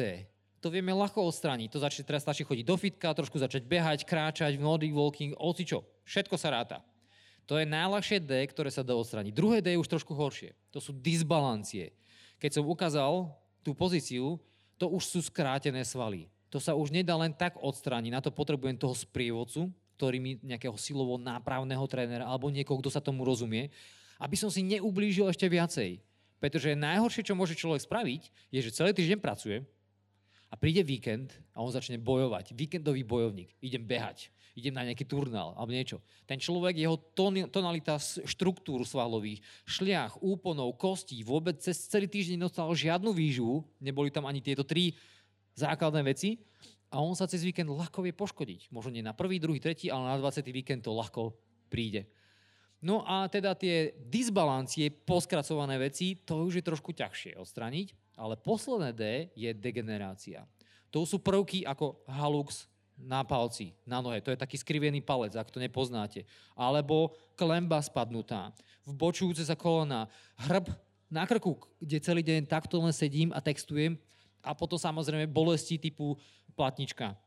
To 0.61 0.69
vieme 0.69 0.93
ľahko 0.93 1.25
odstrániť. 1.25 1.73
To 1.73 1.81
začne, 1.81 2.05
teraz 2.05 2.21
stačí 2.21 2.45
chodiť 2.45 2.65
do 2.65 2.77
fitka, 2.77 3.09
trošku 3.11 3.41
začať 3.41 3.65
behať, 3.65 4.05
kráčať, 4.05 4.55
Nordic 4.61 4.93
walking, 4.93 5.33
čo. 5.65 5.81
Všetko 6.05 6.35
sa 6.37 6.53
ráta. 6.53 6.77
To 7.45 7.61
je 7.61 7.65
najľahšie 7.69 8.21
D, 8.21 8.33
ktoré 8.49 8.73
sa 8.73 8.81
dá 8.81 8.97
odstrániť. 8.97 9.33
Druhé 9.33 9.61
D 9.61 9.77
je 9.77 9.81
už 9.81 9.89
trošku 9.89 10.17
horšie. 10.17 10.57
To 10.73 10.81
sú 10.81 10.93
disbalancie. 10.93 11.93
Keď 12.41 12.61
som 12.61 12.65
ukázal 12.65 13.29
tú 13.61 13.77
pozíciu, 13.77 14.41
to 14.81 14.89
už 14.89 15.05
sú 15.05 15.19
skrátené 15.21 15.85
svaly. 15.85 16.25
To 16.49 16.57
sa 16.57 16.73
už 16.73 16.89
nedá 16.89 17.13
len 17.13 17.33
tak 17.33 17.57
odstrániť. 17.61 18.11
Na 18.13 18.21
to 18.21 18.33
potrebujem 18.33 18.77
toho 18.77 18.97
sprievodcu, 18.97 19.69
ktorý 19.95 20.17
mi 20.19 20.31
nejakého 20.43 20.75
silovo 20.75 21.15
nápravného 21.15 21.83
trénera 21.87 22.27
alebo 22.27 22.51
niekoho, 22.51 22.83
kto 22.83 22.91
sa 22.91 22.99
tomu 22.99 23.23
rozumie, 23.23 23.71
aby 24.19 24.35
som 24.35 24.51
si 24.51 24.63
neublížil 24.63 25.27
ešte 25.31 25.47
viacej. 25.47 25.99
Pretože 26.39 26.75
najhoršie, 26.75 27.23
čo 27.23 27.33
môže 27.33 27.55
človek 27.55 27.83
spraviť, 27.87 28.21
je, 28.51 28.59
že 28.59 28.75
celý 28.75 28.91
týždeň 28.91 29.19
pracuje 29.23 29.63
A 30.51 30.55
príde 30.59 30.85
víkend 30.85 31.33
a 31.51 31.59
on 31.59 31.73
začne 31.73 31.99
bojovať. 31.99 32.53
Víkendový 32.53 33.01
bojovník. 33.03 33.51
Idem 33.59 33.83
behať. 33.83 34.31
Idem 34.55 34.71
na 34.71 34.87
nejaký 34.87 35.03
turnál 35.03 35.51
alebo 35.59 35.75
niečo. 35.75 35.99
Ten 36.23 36.39
človek, 36.39 36.79
jeho 36.79 36.95
tonalita 37.51 37.99
štruktúr 37.99 38.87
svalových, 38.87 39.43
šliach, 39.67 40.23
úponov, 40.23 40.79
kostí, 40.79 41.19
vôbec 41.27 41.59
cez 41.59 41.75
celý 41.91 42.07
týždeň 42.07 42.39
nedostal 42.39 42.71
žiadnu 42.71 43.11
výživu, 43.11 43.67
neboli 43.83 44.07
tam 44.07 44.23
ani 44.23 44.39
tieto 44.39 44.63
tri 44.63 44.95
základné 45.59 46.07
veci 46.07 46.39
a 46.95 47.03
on 47.03 47.11
sa 47.11 47.27
cez 47.27 47.43
víkend 47.43 47.67
ľahko 47.67 48.07
vie 48.07 48.15
poškodiť. 48.15 48.71
Možno 48.71 48.95
nie 48.95 49.03
na 49.03 49.11
prvý, 49.11 49.35
druhý, 49.35 49.59
tretí, 49.59 49.91
ale 49.91 50.07
na 50.07 50.15
20. 50.15 50.47
víkend 50.47 50.87
to 50.87 50.95
ľahko 50.95 51.35
príde. 51.67 52.07
No 52.79 53.03
a 53.03 53.27
teda 53.27 53.51
tie 53.51 53.91
disbalancie, 54.07 54.87
poskracované 55.03 55.75
veci, 55.75 56.15
to 56.23 56.47
už 56.47 56.63
je 56.63 56.63
trošku 56.63 56.95
ťažšie 56.95 57.35
odstraniť, 57.35 58.15
ale 58.15 58.39
posledné 58.39 58.89
D 58.95 59.03
je 59.35 59.51
degenerácia. 59.51 60.47
To 60.95 61.03
sú 61.03 61.19
prvky 61.19 61.67
ako 61.67 61.99
halux 62.07 62.71
na 62.95 63.27
palci, 63.27 63.75
na 63.83 63.99
nohe. 63.99 64.23
To 64.23 64.31
je 64.31 64.39
taký 64.39 64.55
skrivený 64.55 65.03
palec, 65.03 65.35
ak 65.35 65.51
to 65.51 65.59
nepoznáte. 65.59 66.23
Alebo 66.55 67.11
klemba 67.35 67.83
spadnutá, 67.83 68.55
vbočujúce 68.87 69.43
sa 69.43 69.59
kolona, 69.59 70.07
hrb 70.47 70.71
na 71.11 71.27
krku, 71.27 71.59
kde 71.83 71.99
celý 71.99 72.23
deň 72.23 72.47
takto 72.47 72.79
len 72.79 72.95
sedím 72.95 73.35
a 73.35 73.43
textujem 73.43 73.99
a 74.45 74.53
potom 74.53 74.77
samozrejme 74.77 75.25
bolesti 75.25 75.81
typu 75.81 76.13
platnička, 76.55 77.19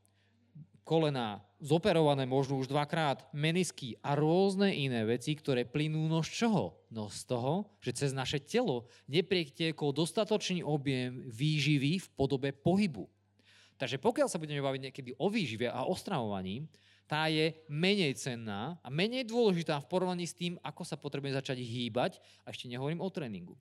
kolena, 0.88 1.44
zoperované 1.60 2.24
možno 2.24 2.56
už 2.56 2.72
dvakrát, 2.72 3.28
menisky 3.36 4.00
a 4.00 4.16
rôzne 4.16 4.72
iné 4.72 5.04
veci, 5.04 5.36
ktoré 5.36 5.68
plynú 5.68 6.08
no 6.08 6.24
z 6.24 6.44
čoho? 6.44 6.80
No 6.88 7.12
z 7.12 7.28
toho, 7.28 7.68
že 7.84 7.92
cez 7.92 8.10
naše 8.16 8.40
telo 8.40 8.88
nepriektiekol 9.04 9.92
dostatočný 9.92 10.64
objem 10.64 11.28
výživy 11.28 12.00
v 12.00 12.06
podobe 12.16 12.56
pohybu. 12.56 13.04
Takže 13.76 14.00
pokiaľ 14.00 14.32
sa 14.32 14.40
budeme 14.40 14.64
baviť 14.64 14.80
niekedy 14.90 15.10
o 15.20 15.28
výžive 15.28 15.68
a 15.68 15.84
o 15.84 15.92
stravovaní, 15.92 16.64
tá 17.08 17.28
je 17.28 17.52
menej 17.68 18.16
cenná 18.20 18.76
a 18.80 18.88
menej 18.88 19.24
dôležitá 19.28 19.80
v 19.80 19.88
porovnaní 19.88 20.28
s 20.28 20.36
tým, 20.36 20.60
ako 20.60 20.82
sa 20.84 20.96
potrebujeme 21.00 21.36
začať 21.36 21.60
hýbať, 21.60 22.20
a 22.44 22.52
ešte 22.52 22.68
nehovorím 22.68 23.00
o 23.00 23.08
tréningu. 23.08 23.56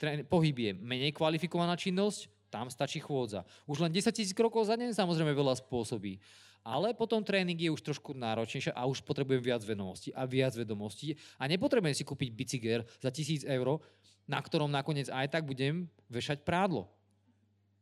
Trén- 0.00 0.24
pohyb 0.24 0.56
je 0.56 0.72
menej 0.80 1.12
kvalifikovaná 1.12 1.76
činnosť, 1.76 2.39
tam 2.50 2.66
stačí 2.68 2.98
chôdza. 2.98 3.46
Už 3.64 3.78
len 3.80 3.94
10 3.94 4.10
tisíc 4.10 4.34
krokov 4.34 4.66
za 4.66 4.74
deň 4.74 4.90
samozrejme 4.92 5.30
veľa 5.30 5.62
spôsobí. 5.62 6.18
Ale 6.60 6.92
potom 6.92 7.24
tréning 7.24 7.56
je 7.56 7.72
už 7.72 7.80
trošku 7.80 8.12
náročnejšie 8.12 8.76
a 8.76 8.84
už 8.84 9.00
potrebujem 9.00 9.40
viac 9.40 9.64
vedomostí 9.64 10.12
a 10.12 10.28
viac 10.28 10.52
vedomostí 10.52 11.16
a 11.40 11.48
nepotrebujem 11.48 11.96
si 11.96 12.04
kúpiť 12.04 12.28
bicykel 12.36 12.80
za 13.00 13.08
tisíc 13.08 13.48
eur, 13.48 13.80
na 14.28 14.36
ktorom 14.36 14.68
nakoniec 14.68 15.08
aj 15.08 15.32
tak 15.32 15.48
budem 15.48 15.88
vešať 16.12 16.44
prádlo 16.44 16.90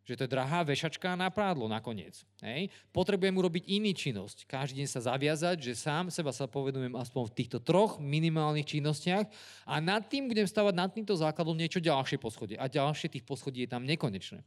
že 0.08 0.16
to 0.16 0.25
je 0.25 0.32
drahá 0.32 0.64
vešačka 0.64 1.12
na 1.20 1.28
prádlo 1.28 1.68
nakoniec. 1.68 2.25
Hej. 2.40 2.72
Potrebujem 2.96 3.37
urobiť 3.37 3.68
iný 3.68 3.92
činnosť. 3.92 4.48
Každý 4.48 4.80
deň 4.80 4.88
sa 4.88 5.04
zaviazať, 5.04 5.60
že 5.60 5.76
sám 5.76 6.08
seba 6.08 6.32
sa 6.32 6.48
povedujem 6.48 6.96
aspoň 6.96 7.28
v 7.28 7.37
týchto 7.37 7.60
troch 7.60 8.00
minimálnych 8.00 8.64
činnostiach 8.64 9.28
a 9.68 9.75
nad 9.84 10.08
tým 10.08 10.32
budem 10.32 10.48
stavať 10.48 10.72
nad 10.72 10.88
týmto 10.88 11.12
základom 11.12 11.52
niečo 11.52 11.84
ďalšie 11.84 12.16
poschodie. 12.16 12.56
A 12.56 12.72
ďalšie 12.72 13.12
tých 13.12 13.28
poschodí 13.28 13.68
je 13.68 13.70
tam 13.76 13.84
nekonečné. 13.84 14.40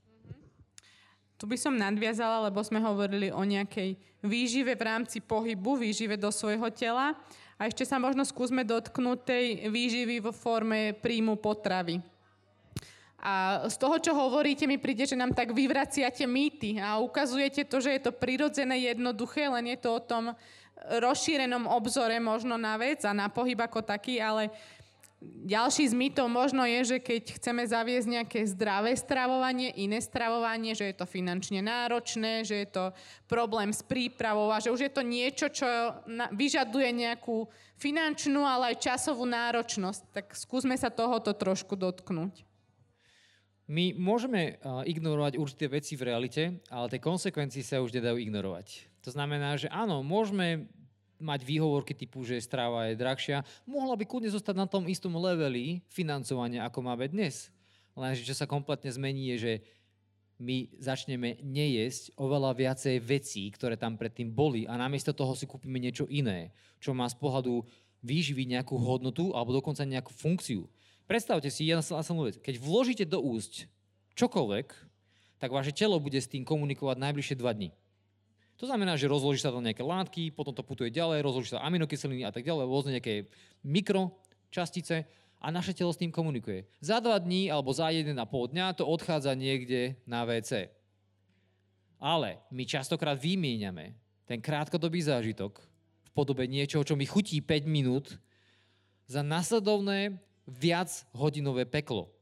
Tu 1.41 1.49
by 1.49 1.57
som 1.57 1.73
nadviazala, 1.73 2.53
lebo 2.53 2.61
sme 2.61 2.77
hovorili 2.77 3.33
o 3.33 3.41
nejakej 3.41 3.97
výžive 4.21 4.77
v 4.77 4.85
rámci 4.85 5.17
pohybu, 5.25 5.73
výžive 5.73 6.13
do 6.13 6.29
svojho 6.29 6.69
tela. 6.69 7.17
A 7.57 7.65
ešte 7.65 7.81
sa 7.81 7.97
možno 7.97 8.21
skúsme 8.21 8.61
dotknúť 8.61 9.19
tej 9.25 9.45
výživy 9.73 10.21
vo 10.21 10.29
forme 10.29 10.93
príjmu 10.93 11.41
potravy. 11.41 11.97
A 13.21 13.65
z 13.65 13.75
toho, 13.81 13.97
čo 13.97 14.13
hovoríte, 14.13 14.69
mi 14.69 14.77
príde, 14.77 15.09
že 15.09 15.17
nám 15.17 15.33
tak 15.33 15.49
vyvraciate 15.49 16.29
mýty 16.29 16.77
a 16.77 17.01
ukazujete 17.01 17.65
to, 17.65 17.81
že 17.81 17.97
je 17.97 18.01
to 18.05 18.13
prirodzené, 18.13 18.77
jednoduché, 18.93 19.49
len 19.49 19.65
je 19.73 19.77
to 19.81 19.97
o 19.97 20.01
tom 20.01 20.37
rozšírenom 20.81 21.69
obzore 21.69 22.17
možno 22.17 22.57
na 22.57 22.77
vec 22.77 23.05
a 23.05 23.13
na 23.13 23.29
pohyb 23.29 23.57
ako 23.61 23.85
taký, 23.85 24.17
ale 24.17 24.49
ďalší 25.21 25.85
z 25.85 25.93
mýtov 25.93 26.25
možno 26.33 26.65
je, 26.65 26.95
že 26.95 26.97
keď 26.97 27.37
chceme 27.37 27.61
zaviesť 27.61 28.07
nejaké 28.09 28.39
zdravé 28.49 28.97
stravovanie, 28.97 29.69
iné 29.77 30.01
stravovanie, 30.01 30.73
že 30.73 30.89
je 30.89 30.95
to 30.97 31.05
finančne 31.05 31.61
náročné, 31.61 32.41
že 32.41 32.65
je 32.65 32.67
to 32.73 32.85
problém 33.29 33.69
s 33.69 33.85
prípravou 33.85 34.49
a 34.49 34.57
že 34.57 34.73
už 34.73 34.81
je 34.89 34.91
to 34.91 35.05
niečo, 35.05 35.53
čo 35.53 35.65
vyžaduje 36.33 36.89
nejakú 37.05 37.45
finančnú, 37.77 38.41
ale 38.41 38.73
aj 38.73 38.81
časovú 38.81 39.29
náročnosť. 39.29 40.01
Tak 40.09 40.25
skúsme 40.33 40.73
sa 40.73 40.89
tohoto 40.89 41.37
trošku 41.37 41.77
dotknúť. 41.77 42.41
My 43.71 43.95
môžeme 43.95 44.59
ignorovať 44.83 45.39
určité 45.39 45.71
veci 45.71 45.95
v 45.95 46.11
realite, 46.11 46.59
ale 46.67 46.91
tie 46.91 46.99
konsekvencie 46.99 47.63
sa 47.63 47.79
už 47.79 47.95
nedajú 47.95 48.19
ignorovať. 48.19 48.89
To 49.07 49.15
znamená, 49.15 49.55
že 49.55 49.71
áno, 49.71 50.03
môžeme 50.03 50.67
mať 51.21 51.45
výhovorky 51.45 51.93
typu, 51.93 52.25
že 52.25 52.41
stráva 52.41 52.89
je 52.89 52.99
drahšia, 52.99 53.45
mohla 53.69 53.93
by 53.93 54.03
kľudne 54.03 54.33
zostať 54.33 54.55
na 54.57 54.67
tom 54.67 54.89
istom 54.89 55.13
leveli 55.15 55.85
financovania, 55.87 56.65
ako 56.65 56.81
máme 56.81 57.07
dnes. 57.07 57.53
Lenže 57.93 58.25
čo 58.25 58.33
sa 58.33 58.49
kompletne 58.49 58.89
zmení 58.89 59.31
je, 59.35 59.37
že 59.37 59.53
my 60.41 60.73
začneme 60.81 61.37
nejesť 61.45 62.17
oveľa 62.17 62.57
viacej 62.57 62.97
vecí, 62.97 63.45
ktoré 63.53 63.77
tam 63.77 63.93
predtým 63.93 64.33
boli 64.33 64.65
a 64.65 64.73
namiesto 64.73 65.13
toho 65.13 65.37
si 65.37 65.45
kúpime 65.45 65.77
niečo 65.77 66.09
iné, 66.09 66.49
čo 66.81 66.97
má 66.97 67.05
z 67.05 67.13
pohľadu 67.21 67.61
výživy 68.01 68.49
nejakú 68.49 68.73
hodnotu 68.81 69.29
alebo 69.37 69.53
dokonca 69.53 69.85
nejakú 69.85 70.09
funkciu. 70.09 70.65
Predstavte 71.05 71.53
si, 71.53 71.69
ja 71.69 71.77
som 71.85 72.17
vec, 72.25 72.41
keď 72.41 72.57
vložíte 72.57 73.05
do 73.05 73.21
úst 73.21 73.69
čokoľvek, 74.17 74.67
tak 75.37 75.53
vaše 75.53 75.73
telo 75.73 76.01
bude 76.01 76.17
s 76.17 76.29
tým 76.29 76.41
komunikovať 76.41 76.97
najbližšie 76.97 77.35
dva 77.37 77.53
dní. 77.53 77.69
To 78.61 78.69
znamená, 78.69 78.93
že 78.93 79.09
rozloží 79.09 79.41
sa 79.41 79.49
tam 79.49 79.65
nejaké 79.65 79.81
látky, 79.81 80.29
potom 80.37 80.53
to 80.53 80.61
putuje 80.61 80.93
ďalej, 80.93 81.25
rozloží 81.25 81.49
sa 81.49 81.65
aminokyseliny 81.65 82.21
a 82.21 82.29
tak 82.29 82.45
ďalej, 82.45 82.69
rôzne 82.69 82.93
nejaké 82.93 83.25
mikročastice 83.65 85.09
a 85.41 85.49
naše 85.49 85.73
telo 85.73 85.89
s 85.89 85.97
tým 85.97 86.13
komunikuje. 86.13 86.69
Za 86.77 87.01
dva 87.01 87.17
dní 87.17 87.49
alebo 87.49 87.73
za 87.73 87.89
jeden 87.89 88.21
a 88.21 88.29
pol 88.29 88.45
dňa 88.53 88.77
to 88.77 88.85
odchádza 88.85 89.33
niekde 89.33 89.97
na 90.05 90.29
WC. 90.29 90.69
Ale 91.97 92.37
my 92.53 92.61
častokrát 92.69 93.17
vymieňame 93.17 93.97
ten 94.29 94.37
krátkodobý 94.37 95.01
zážitok 95.01 95.57
v 96.05 96.09
podobe 96.13 96.45
niečoho, 96.45 96.85
čo 96.85 96.93
mi 96.93 97.09
chutí 97.09 97.41
5 97.41 97.65
minút, 97.65 98.21
za 99.09 99.25
nasledovné 99.25 100.21
viac 100.45 100.93
hodinové 101.17 101.65
peklo. 101.65 102.13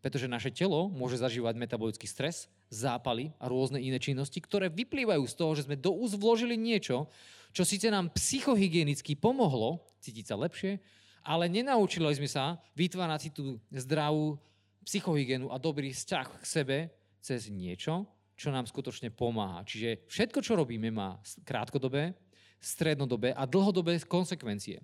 Pretože 0.00 0.24
naše 0.24 0.48
telo 0.48 0.88
môže 0.88 1.20
zažívať 1.20 1.54
metabolický 1.60 2.08
stres, 2.08 2.48
zápaly 2.72 3.36
a 3.36 3.52
rôzne 3.52 3.76
iné 3.76 4.00
činnosti, 4.00 4.40
ktoré 4.40 4.72
vyplývajú 4.72 5.24
z 5.28 5.34
toho, 5.36 5.52
že 5.52 5.68
sme 5.68 5.76
do 5.76 5.92
úst 5.92 6.16
vložili 6.16 6.56
niečo, 6.56 7.04
čo 7.52 7.68
síce 7.68 7.92
nám 7.92 8.08
psychohygienicky 8.16 9.12
pomohlo 9.20 9.84
cítiť 10.00 10.24
sa 10.24 10.40
lepšie, 10.40 10.80
ale 11.22 11.52
nenaučili 11.52 12.08
sme 12.16 12.26
sa 12.26 12.56
vytvárať 12.72 13.20
si 13.20 13.30
tú 13.30 13.60
zdravú 13.68 14.40
psychohygienu 14.88 15.52
a 15.52 15.60
dobrý 15.60 15.92
vzťah 15.92 16.26
k 16.40 16.44
sebe 16.48 16.76
cez 17.20 17.52
niečo, 17.52 18.08
čo 18.34 18.50
nám 18.50 18.66
skutočne 18.66 19.12
pomáha. 19.12 19.62
Čiže 19.62 20.08
všetko, 20.10 20.40
čo 20.42 20.58
robíme, 20.58 20.90
má 20.90 21.20
krátkodobé, 21.46 22.16
strednodobé 22.58 23.30
a 23.36 23.46
dlhodobé 23.46 24.00
konsekvencie 24.02 24.82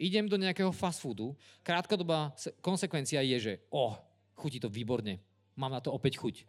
idem 0.00 0.24
do 0.24 0.40
nejakého 0.40 0.72
fast 0.72 1.04
foodu, 1.04 1.36
krátkodobá 1.60 2.32
konsekvencia 2.64 3.20
je, 3.20 3.36
že 3.36 3.52
oh, 3.68 4.00
chutí 4.32 4.56
to 4.56 4.72
výborne, 4.72 5.20
mám 5.52 5.76
na 5.76 5.84
to 5.84 5.92
opäť 5.92 6.16
chuť. 6.16 6.48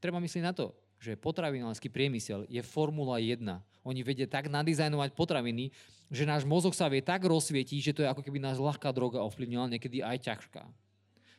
Treba 0.00 0.18
myslieť 0.18 0.42
na 0.42 0.56
to, 0.56 0.72
že 0.96 1.16
potravinársky 1.16 1.92
priemysel 1.92 2.48
je 2.48 2.60
Formula 2.64 3.20
1. 3.20 3.40
Oni 3.84 4.00
vedia 4.00 4.28
tak 4.28 4.48
nadizajnovať 4.48 5.12
potraviny, 5.12 5.72
že 6.12 6.28
náš 6.28 6.44
mozog 6.44 6.76
sa 6.76 6.88
vie 6.88 7.00
tak 7.00 7.24
rozsvietiť, 7.24 7.80
že 7.80 7.94
to 7.96 8.02
je 8.04 8.10
ako 8.10 8.24
keby 8.24 8.40
nás 8.40 8.60
ľahká 8.60 8.90
droga 8.92 9.22
ovplyvnila, 9.24 9.70
niekedy 9.70 10.04
aj 10.04 10.24
ťažká. 10.24 10.64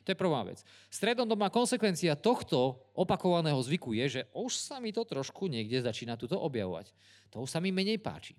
To 0.02 0.08
je 0.10 0.18
prvá 0.18 0.42
vec. 0.42 0.66
Strednodobá 0.90 1.54
konsekvencia 1.54 2.18
tohto 2.18 2.82
opakovaného 2.98 3.62
zvyku 3.62 3.94
je, 3.94 4.06
že 4.10 4.22
už 4.34 4.58
sa 4.58 4.82
mi 4.82 4.90
to 4.90 5.06
trošku 5.06 5.46
niekde 5.46 5.78
začína 5.78 6.18
tuto 6.18 6.42
objavovať. 6.42 6.90
To 7.30 7.46
už 7.46 7.54
sa 7.54 7.62
mi 7.62 7.70
menej 7.70 8.02
páči. 8.02 8.34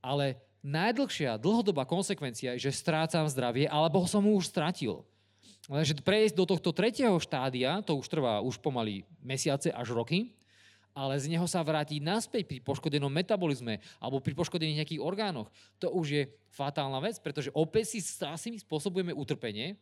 Ale 0.00 0.40
najdlhšia 0.64 1.36
dlhodobá 1.36 1.84
konsekvencia 1.84 2.56
je, 2.56 2.70
že 2.70 2.80
strácam 2.80 3.28
zdravie, 3.28 3.68
alebo 3.68 4.08
som 4.08 4.24
ho 4.24 4.32
už 4.40 4.48
stratil. 4.48 5.04
Lenže 5.68 6.00
prejsť 6.00 6.34
do 6.34 6.48
tohto 6.48 6.72
tretieho 6.72 7.20
štádia, 7.20 7.84
to 7.84 8.00
už 8.00 8.08
trvá 8.08 8.40
už 8.40 8.56
pomaly 8.56 9.04
mesiace 9.20 9.68
až 9.68 9.92
roky, 9.92 10.32
ale 10.96 11.14
z 11.20 11.28
neho 11.28 11.44
sa 11.44 11.60
vrátiť 11.60 12.00
naspäť 12.00 12.48
pri 12.48 12.58
poškodenom 12.64 13.12
metabolizme 13.12 13.78
alebo 14.00 14.18
pri 14.18 14.32
poškodených 14.32 14.82
nejakých 14.82 15.04
orgánoch, 15.04 15.52
to 15.76 15.92
už 15.92 16.06
je 16.08 16.22
fatálna 16.50 16.98
vec, 17.04 17.20
pretože 17.20 17.52
opäť 17.52 17.94
si 17.94 18.00
asi 18.24 18.56
spôsobujeme 18.58 19.12
utrpenie 19.12 19.76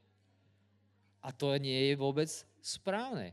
a 1.23 1.31
to 1.31 1.55
nie 1.57 1.89
je 1.89 1.95
vôbec 1.95 2.29
správne. 2.59 3.33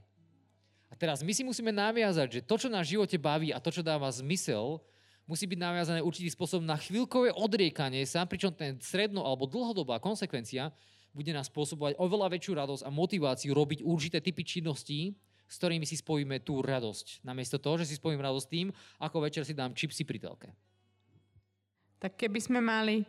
A 0.88 0.96
teraz 0.96 1.26
my 1.26 1.34
si 1.34 1.42
musíme 1.42 1.74
naviazať, 1.74 2.40
že 2.40 2.46
to, 2.46 2.56
čo 2.56 2.70
nás 2.70 2.86
v 2.86 3.02
živote 3.02 3.18
baví 3.18 3.50
a 3.50 3.58
to, 3.58 3.74
čo 3.74 3.82
dáva 3.82 4.14
zmysel, 4.14 4.78
musí 5.26 5.50
byť 5.50 5.60
naviazané 5.60 6.00
určitý 6.06 6.30
spôsob 6.30 6.62
na 6.62 6.78
chvíľkové 6.78 7.34
odriekanie 7.34 8.06
sa, 8.06 8.30
pričom 8.30 8.54
ten 8.54 8.78
stredno 8.78 9.26
alebo 9.26 9.50
dlhodobá 9.50 9.98
konsekvencia 9.98 10.70
bude 11.14 11.30
nás 11.30 11.48
spôsobovať 11.48 12.02
oveľa 12.02 12.34
väčšiu 12.34 12.54
radosť 12.58 12.84
a 12.84 12.90
motiváciu 12.90 13.54
robiť 13.54 13.86
určité 13.86 14.18
typy 14.20 14.42
činností, 14.42 15.14
s 15.46 15.56
ktorými 15.62 15.86
si 15.86 16.02
spojíme 16.02 16.42
tú 16.42 16.66
radosť. 16.66 17.22
Namiesto 17.22 17.62
toho, 17.62 17.78
že 17.78 17.86
si 17.86 18.02
spojím 18.02 18.26
radosť 18.26 18.48
tým, 18.50 18.68
ako 18.98 19.18
večer 19.22 19.46
si 19.46 19.54
dám 19.54 19.78
čipsy 19.78 20.02
pri 20.02 20.18
telke. 20.18 20.50
Tak 22.02 22.18
keby 22.18 22.40
sme 22.42 22.60
mali 22.60 23.06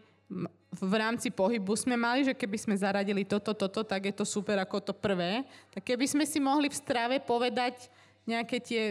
v 0.74 0.94
rámci 0.96 1.30
pohybu 1.30 1.76
sme 1.76 1.94
mali, 1.94 2.26
že 2.26 2.34
keby 2.34 2.56
sme 2.58 2.74
zaradili 2.74 3.22
toto, 3.22 3.54
toto, 3.54 3.84
tak 3.84 4.10
je 4.10 4.14
to 4.14 4.24
super 4.26 4.58
ako 4.58 4.80
to 4.80 4.92
prvé. 4.96 5.46
Tak 5.70 5.84
keby 5.84 6.08
sme 6.08 6.24
si 6.26 6.42
mohli 6.42 6.66
v 6.72 6.76
strave 6.80 7.16
povedať 7.22 7.92
nejaké 8.24 8.56
tie... 8.58 8.82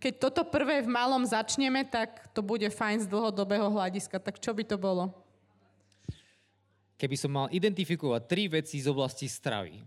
Keď 0.00 0.12
toto 0.18 0.42
prvé 0.48 0.82
v 0.82 0.90
malom 0.90 1.22
začneme, 1.24 1.84
tak 1.86 2.32
to 2.32 2.40
bude 2.40 2.64
fajn 2.72 3.04
z 3.04 3.06
dlhodobého 3.06 3.68
hľadiska. 3.68 4.18
Tak 4.18 4.40
čo 4.40 4.50
by 4.56 4.64
to 4.64 4.76
bolo? 4.80 5.12
Keby 6.98 7.14
som 7.14 7.30
mal 7.30 7.46
identifikovať 7.54 8.26
tri 8.26 8.50
veci 8.50 8.82
z 8.82 8.90
oblasti 8.90 9.30
stravy, 9.30 9.78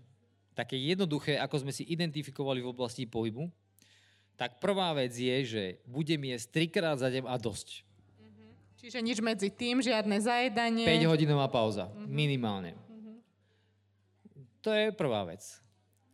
také 0.55 0.79
jednoduché, 0.79 1.35
ako 1.35 1.67
sme 1.67 1.75
si 1.75 1.83
identifikovali 1.91 2.63
v 2.63 2.71
oblasti 2.71 3.03
pohybu, 3.03 3.51
tak 4.39 4.63
prvá 4.63 4.95
vec 4.95 5.11
je, 5.11 5.37
že 5.43 5.63
budem 5.85 6.33
jesť 6.33 6.47
trikrát 6.55 6.97
za 6.97 7.11
deň 7.11 7.27
a 7.27 7.35
dosť. 7.35 7.83
Čiže 8.81 8.97
nič 9.05 9.21
medzi 9.21 9.53
tým, 9.53 9.77
žiadne 9.77 10.17
zajedanie. 10.17 10.87
5 10.89 11.11
hodinová 11.13 11.45
pauza, 11.45 11.85
uh-huh. 11.85 12.09
minimálne. 12.09 12.73
Uh-huh. 12.73 13.21
To 14.65 14.73
je 14.73 14.89
prvá 14.89 15.21
vec. 15.29 15.45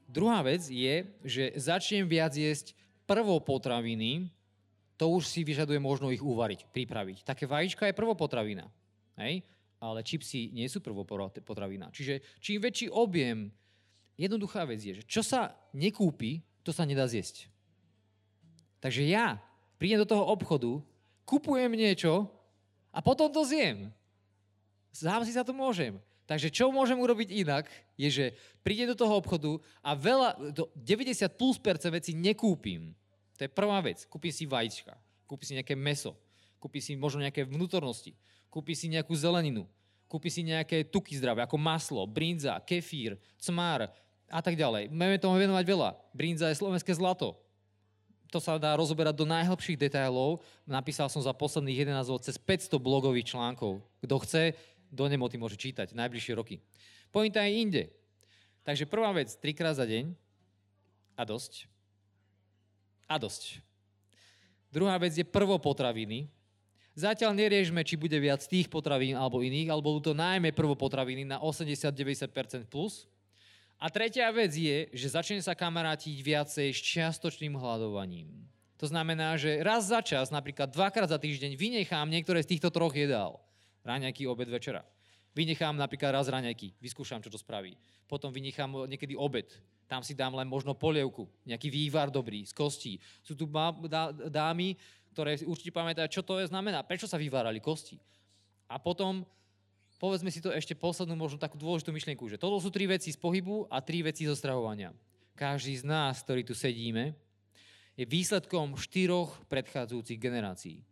Druhá 0.04 0.44
vec 0.44 0.68
je, 0.68 1.08
že 1.24 1.56
začnem 1.56 2.04
viac 2.04 2.36
jesť 2.36 2.76
prvopotraviny, 3.08 4.28
to 5.00 5.08
už 5.08 5.30
si 5.30 5.48
vyžaduje 5.48 5.80
možno 5.80 6.12
ich 6.12 6.20
uvariť, 6.20 6.68
pripraviť. 6.74 7.24
Také 7.24 7.48
vajíčka 7.48 7.88
je 7.88 7.96
prvopotravina, 7.96 8.68
hej? 9.16 9.48
Ale 9.78 10.02
čipsy 10.02 10.50
nie 10.54 10.66
sú 10.66 10.82
prvopotravina. 10.82 11.94
Čiže 11.94 12.22
čím 12.42 12.62
väčší 12.62 12.90
objem, 12.90 13.54
jednoduchá 14.18 14.66
vec 14.66 14.82
je, 14.82 14.98
že 15.02 15.04
čo 15.06 15.22
sa 15.22 15.54
nekúpi, 15.74 16.42
to 16.66 16.74
sa 16.74 16.84
nedá 16.84 17.06
zjesť. 17.06 17.48
Takže 18.82 19.06
ja 19.06 19.38
prídem 19.78 20.02
do 20.02 20.10
toho 20.10 20.26
obchodu, 20.26 20.82
kupujem 21.26 21.72
niečo, 21.74 22.30
a 22.98 23.00
potom 23.04 23.30
to 23.30 23.46
zjem. 23.46 23.94
Sám 24.90 25.22
si 25.22 25.38
za 25.38 25.46
to 25.46 25.54
môžem. 25.54 26.02
Takže 26.28 26.52
čo 26.52 26.74
môžem 26.74 26.98
urobiť 26.98 27.30
inak, 27.46 27.70
je, 27.96 28.10
že 28.10 28.26
príde 28.60 28.90
do 28.90 29.00
toho 29.00 29.16
obchodu 29.16 29.62
a 29.80 29.96
veľa, 29.96 30.52
do 30.52 30.68
90 30.76 31.14
plus 31.40 31.56
percent 31.56 31.94
vecí 31.94 32.12
nekúpim. 32.12 32.92
To 33.40 33.46
je 33.46 33.54
prvá 33.54 33.80
vec. 33.80 34.04
Kúpim 34.10 34.34
si 34.34 34.44
vajíčka, 34.44 34.98
kúpim 35.24 35.48
si 35.48 35.56
nejaké 35.56 35.78
meso, 35.78 36.18
kúpim 36.60 36.84
si 36.84 36.98
možno 37.00 37.24
nejaké 37.24 37.48
vnútornosti, 37.48 38.18
kúpim 38.48 38.76
si 38.76 38.88
nejakú 38.92 39.14
zeleninu, 39.14 39.68
kúpim 40.08 40.32
si 40.32 40.44
nejaké 40.44 40.88
tuky 40.88 41.18
zdravé, 41.18 41.44
ako 41.44 41.58
maslo, 41.60 42.04
brinza, 42.08 42.58
kefír, 42.64 43.20
cmár 43.38 43.92
a 44.28 44.40
tak 44.44 44.56
ďalej. 44.56 44.92
Máme 44.92 45.20
tomu 45.20 45.40
venovať 45.40 45.66
veľa. 45.66 45.90
Brinza 46.12 46.52
je 46.52 46.60
slovenské 46.60 46.92
zlato 46.96 47.36
to 48.28 48.44
sa 48.44 48.60
dá 48.60 48.76
rozoberať 48.76 49.16
do 49.16 49.26
najhlbších 49.28 49.80
detailov. 49.80 50.44
Napísal 50.68 51.08
som 51.08 51.24
za 51.24 51.32
posledných 51.32 51.88
11 51.88 52.12
rokov 52.12 52.28
cez 52.28 52.36
500 52.36 52.76
blogových 52.76 53.32
článkov. 53.32 53.80
Kto 54.04 54.16
chce, 54.24 54.44
do 54.92 55.08
nemoty 55.08 55.40
môže 55.40 55.60
čítať 55.60 55.96
najbližšie 55.96 56.34
roky. 56.36 56.60
Pointa 57.12 57.44
je 57.48 57.60
inde. 57.60 57.84
Takže 58.68 58.84
prvá 58.88 59.16
vec, 59.16 59.32
trikrát 59.40 59.80
za 59.80 59.88
deň 59.88 60.12
a 61.16 61.24
dosť. 61.24 61.72
A 63.08 63.16
dosť. 63.16 63.64
Druhá 64.68 65.00
vec 65.00 65.16
je 65.16 65.24
prvopotraviny. 65.24 66.28
Zatiaľ 66.98 67.38
neriešme, 67.38 67.86
či 67.86 67.94
bude 67.94 68.18
viac 68.18 68.42
tých 68.42 68.66
potravín 68.74 69.14
alebo 69.14 69.46
iných, 69.46 69.70
alebo 69.70 69.94
budú 69.94 70.10
to 70.10 70.16
najmä 70.18 70.50
prvopotraviny 70.50 71.30
na 71.30 71.38
80-90% 71.38 72.66
plus. 72.66 73.06
A 73.78 73.94
tretia 73.94 74.26
vec 74.34 74.50
je, 74.58 74.90
že 74.90 75.14
začne 75.14 75.38
sa 75.38 75.54
kamarátiť 75.54 76.18
viacej 76.18 76.74
s 76.74 76.82
čiastočným 76.82 77.54
hľadovaním. 77.54 78.34
To 78.82 78.90
znamená, 78.90 79.38
že 79.38 79.62
raz 79.62 79.94
za 79.94 80.02
čas, 80.02 80.34
napríklad 80.34 80.74
dvakrát 80.74 81.06
za 81.06 81.22
týždeň, 81.22 81.54
vynechám 81.54 82.10
niektoré 82.10 82.42
z 82.42 82.58
týchto 82.58 82.74
troch 82.74 82.98
jedál. 82.98 83.38
Ráňajky, 83.86 84.26
obed, 84.26 84.50
večera. 84.50 84.82
Vynechám 85.38 85.78
napríklad 85.78 86.18
raz 86.18 86.26
raňajky, 86.26 86.82
vyskúšam, 86.82 87.22
čo 87.22 87.30
to 87.30 87.38
spraví. 87.38 87.78
Potom 88.10 88.34
vynechám 88.34 88.90
niekedy 88.90 89.14
obed, 89.14 89.46
tam 89.86 90.02
si 90.02 90.18
dám 90.18 90.34
len 90.34 90.50
možno 90.50 90.74
polievku, 90.74 91.30
nejaký 91.46 91.70
vývar 91.70 92.10
dobrý, 92.10 92.44
z 92.44 92.58
kostí. 92.58 92.94
Sú 93.22 93.38
tu 93.38 93.46
dámy, 94.34 94.74
ktoré 95.18 95.42
určite 95.50 95.74
pamätajú, 95.74 96.14
čo 96.14 96.22
to 96.22 96.38
je 96.38 96.46
znamená, 96.46 96.86
prečo 96.86 97.10
sa 97.10 97.18
vyvárali 97.18 97.58
kosti. 97.58 97.98
A 98.70 98.78
potom 98.78 99.26
povedzme 99.98 100.30
si 100.30 100.46
to 100.46 100.54
ešte 100.54 100.78
poslednú 100.78 101.18
možno 101.18 101.42
takú 101.42 101.58
dôležitú 101.58 101.90
myšlienku, 101.90 102.30
že 102.30 102.38
toto 102.38 102.62
sú 102.62 102.70
tri 102.70 102.86
veci 102.86 103.10
z 103.10 103.18
pohybu 103.18 103.66
a 103.66 103.82
tri 103.82 104.06
veci 104.06 104.30
zo 104.30 104.38
stravovania. 104.38 104.94
Každý 105.34 105.74
z 105.74 105.90
nás, 105.90 106.22
ktorý 106.22 106.46
tu 106.46 106.54
sedíme, 106.54 107.18
je 107.98 108.06
výsledkom 108.06 108.78
štyroch 108.78 109.42
predchádzajúcich 109.50 110.22
generácií. 110.22 110.86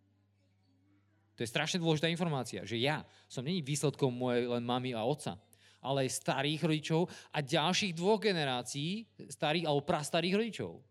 To 1.38 1.46
je 1.46 1.52
strašne 1.52 1.78
dôležitá 1.78 2.10
informácia, 2.10 2.66
že 2.66 2.82
ja 2.82 3.06
som 3.30 3.46
není 3.46 3.62
výsledkom 3.62 4.10
mojej 4.10 4.50
len 4.50 4.66
mamy 4.66 4.98
a 4.98 5.06
otca, 5.06 5.38
ale 5.86 6.10
aj 6.10 6.18
starých 6.18 6.66
rodičov 6.66 7.14
a 7.30 7.46
ďalších 7.46 7.94
dvoch 7.94 8.18
generácií, 8.18 9.06
starých 9.30 9.70
alebo 9.70 9.86
prastarých 9.86 10.34
rodičov. 10.34 10.82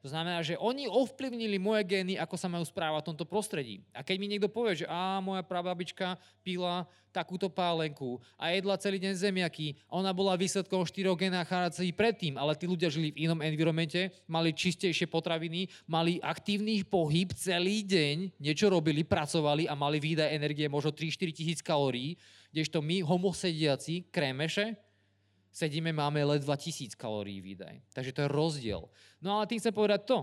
To 0.00 0.08
znamená, 0.08 0.40
že 0.40 0.56
oni 0.56 0.88
ovplyvnili 0.88 1.60
moje 1.60 1.84
gény, 1.84 2.16
ako 2.16 2.36
sa 2.40 2.48
majú 2.48 2.64
správať 2.64 3.04
v 3.04 3.08
tomto 3.12 3.28
prostredí. 3.28 3.84
A 3.92 4.00
keď 4.00 4.16
mi 4.16 4.32
niekto 4.32 4.48
povie, 4.48 4.80
že 4.80 4.88
á, 4.88 5.20
moja 5.20 5.44
prababička 5.44 6.16
pila 6.40 6.88
takúto 7.12 7.52
pálenku 7.52 8.16
a 8.40 8.48
jedla 8.54 8.80
celý 8.80 8.96
deň 8.96 9.12
zemiaky, 9.12 9.76
a 9.90 10.00
ona 10.00 10.14
bola 10.16 10.40
výsledkom 10.40 10.88
štyroch 10.88 11.20
generácií 11.20 11.92
predtým, 11.92 12.40
ale 12.40 12.56
tí 12.56 12.64
ľudia 12.64 12.88
žili 12.88 13.12
v 13.12 13.28
inom 13.28 13.44
environmente, 13.44 14.08
mali 14.24 14.56
čistejšie 14.56 15.04
potraviny, 15.04 15.68
mali 15.84 16.16
aktívny 16.22 16.80
pohyb 16.86 17.36
celý 17.36 17.84
deň, 17.84 18.40
niečo 18.40 18.72
robili, 18.72 19.04
pracovali 19.04 19.68
a 19.68 19.76
mali 19.76 20.00
výdaj 20.00 20.32
energie 20.32 20.64
možno 20.70 20.96
3-4 20.96 21.36
tisíc 21.36 21.60
kalórií, 21.60 22.16
kdežto 22.54 22.80
my, 22.80 23.04
homosediaci, 23.04 24.08
krémeše, 24.08 24.80
sedíme, 25.50 25.90
máme 25.90 26.22
ledva 26.24 26.56
tisíc 26.56 26.94
kalórií 26.94 27.42
výdaj. 27.42 27.82
Takže 27.94 28.14
to 28.14 28.22
je 28.24 28.28
rozdiel. 28.30 28.82
No 29.18 29.38
ale 29.38 29.50
tým 29.50 29.58
chcem 29.58 29.74
povedať 29.74 30.06
to, 30.06 30.18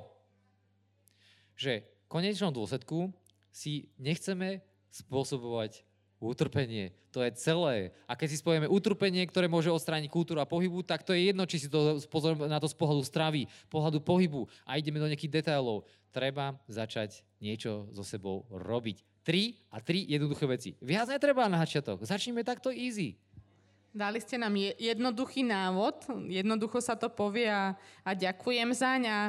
že 1.58 1.84
v 1.84 2.08
konečnom 2.08 2.52
dôsledku 2.56 3.12
si 3.52 3.92
nechceme 4.00 4.64
spôsobovať 4.94 5.84
utrpenie. 6.18 6.94
To 7.14 7.22
je 7.22 7.34
celé. 7.38 7.94
A 8.10 8.18
keď 8.18 8.28
si 8.30 8.42
spojíme 8.42 8.70
utrpenie, 8.70 9.26
ktoré 9.26 9.46
môže 9.50 9.70
odstrániť 9.70 10.10
kultúru 10.10 10.42
a 10.42 10.50
pohybu, 10.50 10.82
tak 10.82 11.06
to 11.06 11.14
je 11.14 11.30
jedno, 11.30 11.46
či 11.46 11.62
si 11.62 11.68
to 11.70 12.02
pozor 12.10 12.38
na 12.38 12.58
to 12.58 12.70
z 12.70 12.78
pohľadu 12.78 13.04
stravy, 13.06 13.46
pohľadu 13.70 14.02
pohybu 14.02 14.46
a 14.66 14.78
ideme 14.78 15.02
do 15.02 15.10
nejakých 15.10 15.42
detailov. 15.42 15.86
Treba 16.10 16.58
začať 16.66 17.22
niečo 17.38 17.90
so 17.94 18.02
sebou 18.02 18.50
robiť. 18.50 19.02
Tri 19.22 19.60
a 19.70 19.84
tri 19.84 20.08
jednoduché 20.08 20.46
veci. 20.50 20.70
Viac 20.82 21.12
netreba 21.12 21.46
na 21.52 21.62
začiatok. 21.62 22.02
Začneme 22.02 22.42
takto 22.42 22.74
easy. 22.74 23.20
Dali 23.98 24.22
ste 24.22 24.38
nám 24.38 24.54
jednoduchý 24.78 25.42
návod, 25.42 26.06
jednoducho 26.30 26.78
sa 26.78 26.94
to 26.94 27.10
povie 27.10 27.50
a, 27.50 27.74
a 28.06 28.14
ďakujem 28.14 28.70
zaň 28.70 29.02
a 29.10 29.20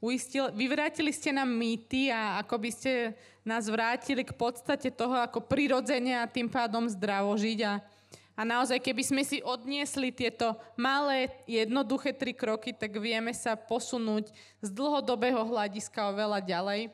uistil, 0.00 0.48
vyvrátili 0.48 1.12
ste 1.12 1.28
nám 1.28 1.52
mýty 1.52 2.08
a 2.08 2.40
ako 2.40 2.56
by 2.56 2.70
ste 2.72 3.12
nás 3.44 3.68
vrátili 3.68 4.24
k 4.24 4.32
podstate 4.32 4.88
toho, 4.88 5.12
ako 5.20 5.44
prirodzene 5.44 6.16
a 6.16 6.24
tým 6.24 6.48
pádom 6.48 6.88
zdravo 6.88 7.36
žiť 7.36 7.68
a, 7.68 7.84
a 8.32 8.40
naozaj, 8.48 8.80
keby 8.80 9.04
sme 9.04 9.22
si 9.28 9.44
odniesli 9.44 10.08
tieto 10.08 10.56
malé, 10.72 11.28
jednoduché 11.44 12.16
tri 12.16 12.32
kroky, 12.32 12.72
tak 12.72 12.96
vieme 12.96 13.36
sa 13.36 13.60
posunúť 13.60 14.32
z 14.64 14.68
dlhodobého 14.72 15.44
hľadiska 15.44 16.00
oveľa 16.00 16.40
ďalej. 16.40 16.88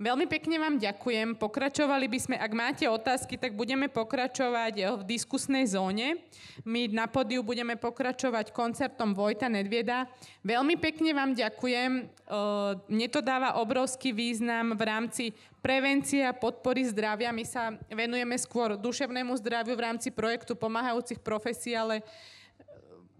Veľmi 0.00 0.24
pekne 0.32 0.56
vám 0.56 0.80
ďakujem. 0.80 1.36
Pokračovali 1.36 2.08
by 2.08 2.18
sme, 2.24 2.36
ak 2.40 2.52
máte 2.56 2.88
otázky, 2.88 3.36
tak 3.36 3.52
budeme 3.52 3.84
pokračovať 3.92 4.74
eh, 4.80 4.88
v 4.96 5.02
diskusnej 5.04 5.68
zóne. 5.68 6.24
My 6.64 6.88
na 6.88 7.04
podiu 7.04 7.44
budeme 7.44 7.76
pokračovať 7.76 8.48
koncertom 8.56 9.12
Vojta 9.12 9.52
Nedvieda. 9.52 10.08
Veľmi 10.40 10.80
pekne 10.80 11.12
vám 11.12 11.36
ďakujem. 11.36 11.92
Eh, 12.00 12.70
mne 12.88 13.08
to 13.12 13.20
dáva 13.20 13.60
obrovský 13.60 14.16
význam 14.16 14.72
v 14.72 14.82
rámci 14.88 15.24
prevencie 15.60 16.24
a 16.24 16.32
podpory 16.32 16.88
zdravia. 16.88 17.28
My 17.28 17.44
sa 17.44 17.76
venujeme 17.92 18.40
skôr 18.40 18.80
duševnému 18.80 19.36
zdraviu 19.36 19.76
v 19.76 19.84
rámci 19.84 20.08
projektu 20.08 20.56
pomáhajúcich 20.56 21.20
profesí, 21.20 21.76
ale 21.76 22.00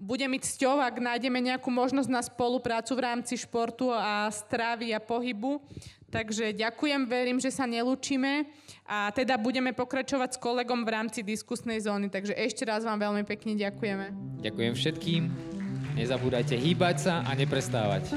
bude 0.00 0.24
mi 0.24 0.40
cťou, 0.40 0.80
ak 0.80 0.96
nájdeme 0.96 1.44
nejakú 1.44 1.68
možnosť 1.68 2.08
na 2.08 2.24
spoluprácu 2.24 2.96
v 2.96 3.04
rámci 3.04 3.36
športu 3.36 3.92
a 3.92 4.32
stravy 4.32 4.96
a 4.96 5.00
pohybu. 5.00 5.60
Takže 6.10 6.50
ďakujem, 6.58 7.06
verím, 7.06 7.38
že 7.38 7.54
sa 7.54 7.70
nelúčime 7.70 8.50
a 8.82 9.14
teda 9.14 9.38
budeme 9.38 9.70
pokračovať 9.70 10.34
s 10.34 10.42
kolegom 10.42 10.82
v 10.82 10.90
rámci 10.90 11.22
diskusnej 11.22 11.78
zóny. 11.86 12.10
Takže 12.10 12.34
ešte 12.34 12.66
raz 12.66 12.82
vám 12.82 12.98
veľmi 12.98 13.22
pekne 13.22 13.54
ďakujeme. 13.54 14.10
Ďakujem 14.42 14.72
všetkým. 14.74 15.22
Nezabúdajte 15.94 16.58
hýbať 16.58 16.96
sa 16.98 17.14
a 17.22 17.30
neprestávať. 17.38 18.10